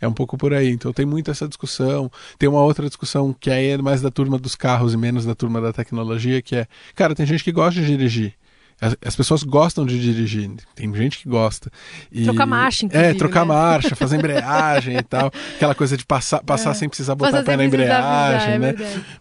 É 0.00 0.06
um 0.06 0.12
pouco 0.12 0.36
por 0.36 0.52
aí. 0.52 0.70
Então 0.70 0.92
tem 0.92 1.06
muito 1.06 1.30
essa 1.30 1.46
discussão. 1.46 2.10
Tem 2.38 2.48
uma 2.48 2.62
outra 2.62 2.86
discussão 2.86 3.32
que 3.32 3.50
é 3.50 3.76
mais 3.78 4.00
da 4.02 4.10
turma 4.10 4.38
dos 4.38 4.54
carros 4.54 4.94
e 4.94 4.96
menos 4.96 5.24
da 5.24 5.34
turma 5.34 5.60
da 5.60 5.72
tecnologia, 5.72 6.40
que 6.42 6.56
é, 6.56 6.66
cara, 6.94 7.14
tem 7.14 7.26
gente 7.26 7.44
que 7.44 7.52
gosta 7.52 7.80
de 7.80 7.86
dirigir. 7.86 8.34
As, 8.78 8.94
as, 9.02 9.16
pessoas 9.16 9.42
gostam 9.42 9.86
de 9.86 9.98
dirigir, 9.98 10.50
tem 10.74 10.94
gente 10.94 11.18
que 11.20 11.28
gosta. 11.28 11.70
E, 12.12 12.24
trocar 12.24 12.44
marcha, 12.44 12.84
inclusive. 12.84 13.10
É, 13.10 13.14
trocar 13.14 13.40
né? 13.40 13.54
marcha, 13.54 13.96
fazer 13.96 14.16
embreagem 14.20 14.98
e 14.98 15.02
tal. 15.02 15.32
Aquela 15.54 15.74
coisa 15.74 15.96
de 15.96 16.04
passar, 16.04 16.42
passar 16.42 16.72
é. 16.72 16.74
sem 16.74 16.86
precisar 16.86 17.14
botar 17.14 17.40
o 17.40 17.44
pé 17.44 17.56
na 17.56 17.64
embreagem, 17.64 18.54
é 18.54 18.58
né? 18.58 18.74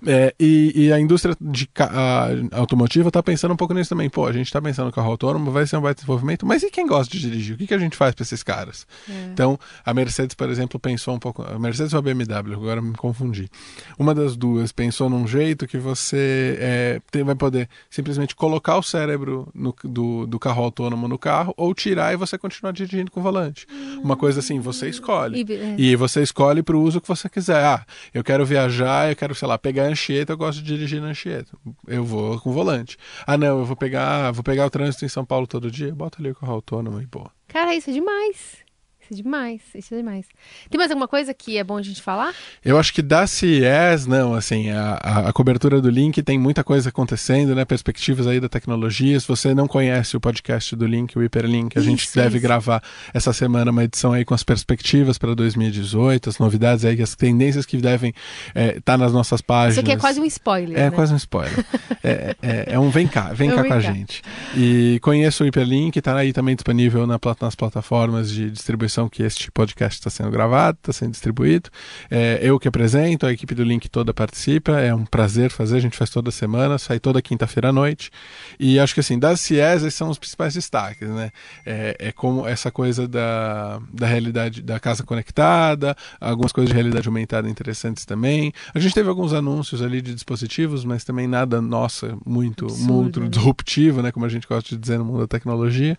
É, 0.06 0.36
e, 0.38 0.88
e, 0.88 0.92
a 0.92 1.00
indústria 1.00 1.38
de 1.40 1.70
a, 1.80 2.28
automotiva 2.52 3.08
está 3.08 3.24
pensando 3.24 3.54
um 3.54 3.58
pouco 3.58 3.74
nisso 3.74 3.90
também. 3.90 4.10
Pô, 4.10 4.28
a 4.28 4.34
gente 4.34 4.48
está 4.48 4.62
pensando 4.62 4.88
no 4.88 4.92
carro 4.92 5.10
autônomo, 5.10 5.50
vai 5.52 5.66
ser 5.66 5.78
um 5.78 5.82
baita 5.82 6.02
desenvolvimento, 6.02 6.46
mas 6.46 6.62
e 6.62 6.70
quem 6.70 6.86
gosta 6.86 7.12
de 7.12 7.22
dirigir? 7.22 7.56
O 7.56 7.58
que, 7.58 7.68
que 7.68 7.74
a 7.74 7.80
gente 7.80 7.96
faz 7.96 8.14
para 8.14 8.24
esses 8.24 8.44
caras? 8.44 8.86
É. 9.10 9.30
Então, 9.32 9.58
a 9.86 9.94
Mercedes, 9.94 10.36
por 10.36 10.50
exemplo, 10.50 10.78
pensou 10.78 11.16
um 11.16 11.20
pouco. 11.20 11.44
A 11.44 11.58
Mercedes 11.58 11.94
ou 11.94 12.00
a 12.00 12.02
BMW, 12.02 12.54
agora 12.54 12.82
me 12.82 12.96
confundi. 12.96 13.50
Uma 13.98 14.14
das 14.14 14.36
duas 14.36 14.74
pensou 14.74 15.10
num 15.10 15.26
jeito 15.26 15.66
que 15.66 15.78
você 15.78 16.58
é, 16.60 17.02
tem, 17.10 17.24
vai 17.24 17.36
poder 17.36 17.70
simplesmente 17.90 18.36
colocar 18.36 18.78
o 18.78 18.84
cérebro 18.84 19.45
no, 19.54 19.76
do, 19.84 20.28
do 20.28 20.40
carro 20.40 20.64
autônomo 20.64 21.08
no 21.08 21.18
carro 21.18 21.54
ou 21.58 21.74
tirar 21.74 22.14
e 22.14 22.18
você 22.18 22.38
continuar 22.38 22.72
dirigindo 22.72 23.12
com 23.12 23.20
o 23.20 23.24
volante. 23.24 23.68
Uma 24.04 24.16
coisa 24.16 24.40
assim, 24.40 24.60
você 24.60 24.90
escolhe. 24.90 25.44
E, 25.48 25.54
é. 25.54 25.76
e 25.78 25.96
você 25.96 26.22
escolhe 26.22 26.64
para 26.64 26.76
o 26.76 26.82
uso 26.82 27.02
que 27.02 27.08
você 27.08 27.30
quiser. 27.30 27.64
Ah, 27.64 27.86
eu 28.14 28.24
quero 28.24 28.46
viajar, 28.46 29.10
eu 29.10 29.16
quero, 29.16 29.36
sei 29.36 29.48
lá, 29.48 29.58
pegar 29.58 29.84
Anchieta, 29.84 30.34
eu 30.34 30.38
gosto 30.38 30.62
de 30.62 30.76
dirigir 30.76 31.02
na 31.02 31.08
Anchieta. 31.08 31.52
Eu 31.88 32.04
vou 32.04 32.40
com 32.40 32.50
o 32.50 32.54
volante. 32.54 32.98
Ah, 33.26 33.38
não, 33.38 33.60
eu 33.60 33.66
vou 33.66 33.76
pegar, 33.76 34.32
vou 34.32 34.44
pegar 34.44 34.66
o 34.66 34.70
trânsito 34.70 35.06
em 35.06 35.10
São 35.10 35.26
Paulo 35.26 35.48
todo 35.48 35.72
dia, 35.72 35.94
bota 35.94 36.22
ali 36.22 36.32
o 36.32 36.36
carro 36.36 36.54
autônomo 36.54 37.02
e 37.02 37.06
boa. 37.06 37.32
Cara, 37.48 37.76
isso 37.76 37.90
é 37.90 37.94
demais. 37.94 38.65
Isso 39.06 39.14
é 39.14 39.24
demais, 39.24 39.62
isso 39.76 39.94
é 39.94 39.98
demais. 39.98 40.26
Tem 40.68 40.80
mais 40.80 40.90
alguma 40.90 41.08
coisa 41.08 41.32
que 41.32 41.58
é 41.58 41.64
bom 41.64 41.78
a 41.78 41.82
gente 41.82 42.02
falar? 42.02 42.34
Eu 42.64 42.80
acho 42.80 42.92
que 42.92 43.04
da 43.04 43.28
CES, 43.28 44.08
não, 44.08 44.34
assim, 44.34 44.72
a, 44.72 44.94
a, 44.94 45.30
a, 45.30 45.34
cobertura 45.34 45.80
do 45.80 45.90
Link 45.90 46.24
tem 46.24 46.40
muita 46.40 46.64
coisa 46.64 46.90
acontecendo, 46.90 47.54
né? 47.54 47.64
Perspectivas 47.66 48.26
aí 48.26 48.40
da 48.40 48.50
tecnologia. 48.50 49.20
Se 49.20 49.28
você 49.28 49.54
não 49.54 49.68
conhece 49.68 50.18
o 50.18 50.20
podcast 50.20 50.76
do 50.76 50.88
Link, 50.88 51.16
o 51.18 51.24
Hiperlink, 51.24 51.78
a 51.78 51.82
isso, 51.82 51.90
gente 51.90 52.16
deve 52.16 52.38
isso. 52.38 52.48
gravar 52.48 52.82
essa 53.14 53.32
semana 53.32 53.70
uma 53.70 53.84
edição 53.84 54.12
aí 54.12 54.26
com 54.26 54.34
as 54.34 54.44
perspectivas 54.44 55.20
para 55.20 55.36
2018, 55.36 56.30
as 56.30 56.40
novidades 56.40 56.84
aí, 56.84 57.00
as 57.00 57.16
tendências 57.16 57.66
que 57.66 57.78
devem 57.78 58.10
estar 58.48 58.60
é, 58.60 58.80
tá 58.80 58.98
nas 58.98 59.14
nossas 59.14 59.40
páginas. 59.40 59.74
Isso 59.74 59.82
aqui 59.82 59.92
é 59.92 59.98
quase 59.98 60.20
um 60.20 60.26
spoiler. 60.26 60.78
É 60.78 60.90
né? 60.90 60.92
quase 60.92 61.14
um 61.14 61.18
spoiler. 61.18 61.64
é, 62.04 62.36
é, 62.42 62.66
é, 62.70 62.80
um 62.80 62.90
vem 62.90 63.08
cá, 63.08 63.34
vem 63.34 63.50
é 63.52 63.56
cá 63.56 63.62
vem 63.62 63.72
com 63.72 63.82
cá. 63.82 63.90
a 63.90 63.94
gente. 63.94 64.24
E 64.58 65.00
conheço 65.04 65.44
o 65.44 65.48
Hiperlink, 65.48 66.00
está 66.00 66.16
aí 66.16 66.34
também 66.34 66.56
disponível 66.56 67.06
na, 67.06 67.20
nas 67.40 67.56
plataformas 67.56 68.32
de 68.32 68.50
distribuição 68.50 68.95
que 69.10 69.22
este 69.22 69.52
podcast 69.52 70.00
está 70.00 70.10
sendo 70.10 70.32
gravado, 70.32 70.78
está 70.78 70.94
sendo 70.94 71.12
distribuído. 71.12 71.70
É, 72.10 72.40
eu 72.42 72.58
que 72.58 72.68
apresento, 72.68 73.26
a 73.26 73.34
equipe 73.34 73.54
do 73.54 73.64
Link 73.64 73.90
toda 73.90 74.14
participa, 74.14 74.80
é 74.80 74.94
um 74.96 75.06
prazer 75.06 75.52
fazer, 75.52 75.78
a 75.78 75.82
gente 75.82 75.98
faz 75.98 76.10
toda 76.10 76.32
semana, 76.32 76.78
sai 76.78 77.00
toda 77.00 77.22
quinta-feira 77.22 77.70
à 77.70 77.74
noite. 77.74 78.10
E 78.58 78.80
acho 78.80 78.94
que 78.94 79.02
assim, 79.02 79.20
das 79.20 79.42
CIES, 79.42 79.84
esses 79.84 79.96
são 79.96 80.10
os 80.10 80.18
principais 80.18 80.54
destaques, 80.54 81.10
né? 81.10 81.32
É, 81.66 81.96
é, 82.00 82.12
como 82.12 82.48
essa 82.48 82.72
coisa 82.72 83.08
da, 83.08 83.80
da 83.94 84.08
realidade, 84.08 84.62
da 84.62 84.80
casa 84.80 85.04
conectada, 85.04 85.96
algumas 86.20 86.52
coisas 86.52 86.70
de 86.70 86.76
realidade 86.76 87.08
aumentada 87.08 87.50
interessantes 87.50 88.06
também. 88.06 88.54
A 88.74 88.80
gente 88.80 88.94
teve 88.94 89.10
alguns 89.10 89.34
anúncios 89.34 89.82
ali 89.82 90.02
de 90.02 90.14
dispositivos, 90.14 90.86
mas 90.86 91.04
também 91.04 91.28
nada, 91.28 91.62
nossa, 91.62 92.18
muito, 92.26 92.66
Absurdo, 92.66 92.94
muito 92.94 93.28
disruptivo, 93.28 94.02
né? 94.02 94.12
Como 94.12 94.26
a 94.26 94.30
gente 94.30 94.48
gosta 94.48 94.70
de 94.70 94.78
dizer 94.78 94.98
no 94.98 95.06
mundo 95.06 95.20
da 95.20 95.28
tecnologia. 95.28 95.98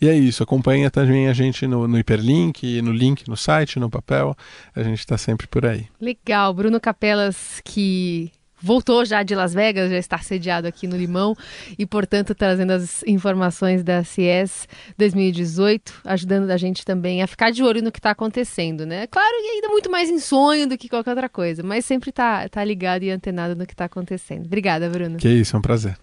E 0.00 0.08
é 0.08 0.14
isso, 0.16 0.42
acompanha 0.42 0.90
também 0.90 1.28
a 1.28 1.32
gente 1.32 1.66
no, 1.66 1.86
no 1.86 1.98
Hiperlink, 1.98 2.37
link, 2.44 2.82
no 2.82 2.92
link 2.92 3.28
no 3.28 3.36
site, 3.36 3.78
no 3.78 3.90
papel. 3.90 4.36
A 4.74 4.82
gente 4.82 4.98
está 4.98 5.18
sempre 5.18 5.46
por 5.46 5.66
aí. 5.66 5.86
Legal. 6.00 6.52
Bruno 6.54 6.80
Capelas, 6.80 7.60
que 7.64 8.32
voltou 8.60 9.04
já 9.04 9.22
de 9.22 9.34
Las 9.34 9.54
Vegas, 9.54 9.90
já 9.90 9.98
está 9.98 10.18
sediado 10.18 10.66
aqui 10.66 10.86
no 10.86 10.96
Limão 10.96 11.36
e, 11.78 11.86
portanto, 11.86 12.34
trazendo 12.34 12.72
as 12.72 13.02
informações 13.04 13.82
da 13.82 14.02
CIES 14.04 14.68
2018, 14.96 16.00
ajudando 16.04 16.50
a 16.50 16.56
gente 16.56 16.84
também 16.84 17.22
a 17.22 17.26
ficar 17.26 17.50
de 17.50 17.62
olho 17.62 17.82
no 17.82 17.92
que 17.92 17.98
está 17.98 18.10
acontecendo, 18.10 18.84
né? 18.84 19.06
Claro 19.06 19.36
que 19.40 19.48
ainda 19.48 19.68
muito 19.68 19.90
mais 19.90 20.10
em 20.10 20.18
sonho 20.18 20.68
do 20.68 20.76
que 20.76 20.88
qualquer 20.88 21.10
outra 21.10 21.28
coisa, 21.28 21.62
mas 21.62 21.84
sempre 21.84 22.10
está 22.10 22.48
tá 22.48 22.64
ligado 22.64 23.02
e 23.02 23.10
antenado 23.10 23.54
no 23.54 23.66
que 23.66 23.74
está 23.74 23.84
acontecendo. 23.84 24.46
Obrigada, 24.46 24.88
Bruno. 24.88 25.18
Que 25.18 25.28
isso, 25.28 25.54
é 25.54 25.58
um 25.58 25.62
prazer. 25.62 25.96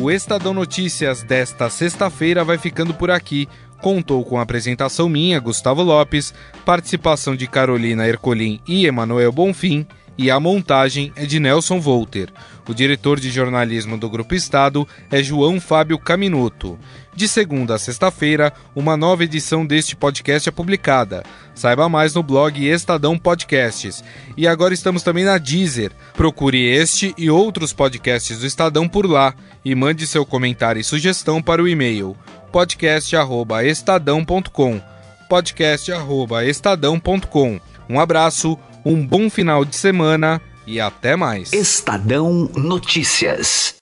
O 0.00 0.10
Estadão 0.10 0.54
Notícias 0.54 1.22
desta 1.22 1.68
sexta-feira 1.68 2.42
vai 2.42 2.56
ficando 2.56 2.94
por 2.94 3.10
aqui. 3.10 3.46
Contou 3.82 4.24
com 4.24 4.38
a 4.38 4.42
apresentação 4.42 5.10
minha, 5.10 5.38
Gustavo 5.38 5.82
Lopes, 5.82 6.32
participação 6.64 7.36
de 7.36 7.46
Carolina 7.46 8.08
Ercolim 8.08 8.60
e 8.66 8.86
Emanuel 8.86 9.30
Bonfim, 9.30 9.86
e 10.16 10.30
a 10.30 10.40
montagem 10.40 11.12
é 11.16 11.26
de 11.26 11.38
Nelson 11.38 11.78
Volter. 11.78 12.30
O 12.66 12.72
diretor 12.72 13.20
de 13.20 13.30
jornalismo 13.30 13.98
do 13.98 14.08
Grupo 14.08 14.34
Estado 14.34 14.88
é 15.10 15.22
João 15.22 15.60
Fábio 15.60 15.98
Caminuto. 15.98 16.78
De 17.14 17.26
segunda 17.26 17.74
a 17.74 17.78
sexta-feira, 17.78 18.52
uma 18.74 18.96
nova 18.96 19.24
edição 19.24 19.66
deste 19.66 19.96
podcast 19.96 20.48
é 20.48 20.52
publicada. 20.52 21.24
Saiba 21.54 21.88
mais 21.88 22.14
no 22.14 22.22
blog 22.22 22.64
Estadão 22.64 23.18
Podcasts. 23.18 24.04
E 24.36 24.46
agora 24.46 24.72
estamos 24.72 25.02
também 25.02 25.24
na 25.24 25.36
Deezer. 25.36 25.90
Procure 26.14 26.64
este 26.64 27.12
e 27.18 27.28
outros 27.28 27.72
podcasts 27.72 28.38
do 28.38 28.46
Estadão 28.46 28.88
por 28.88 29.06
lá 29.06 29.34
e 29.64 29.74
mande 29.74 30.06
seu 30.06 30.24
comentário 30.24 30.78
e 30.80 30.84
sugestão 30.84 31.42
para 31.42 31.60
o 31.62 31.68
e-mail 31.68 32.16
podcast@estadão.com 32.52 34.80
podcast@estadão.com. 35.28 37.60
Um 37.88 38.00
abraço, 38.00 38.58
um 38.84 39.06
bom 39.06 39.30
final 39.30 39.64
de 39.64 39.76
semana 39.76 40.40
e 40.66 40.80
até 40.80 41.14
mais. 41.16 41.52
Estadão 41.52 42.50
Notícias. 42.54 43.74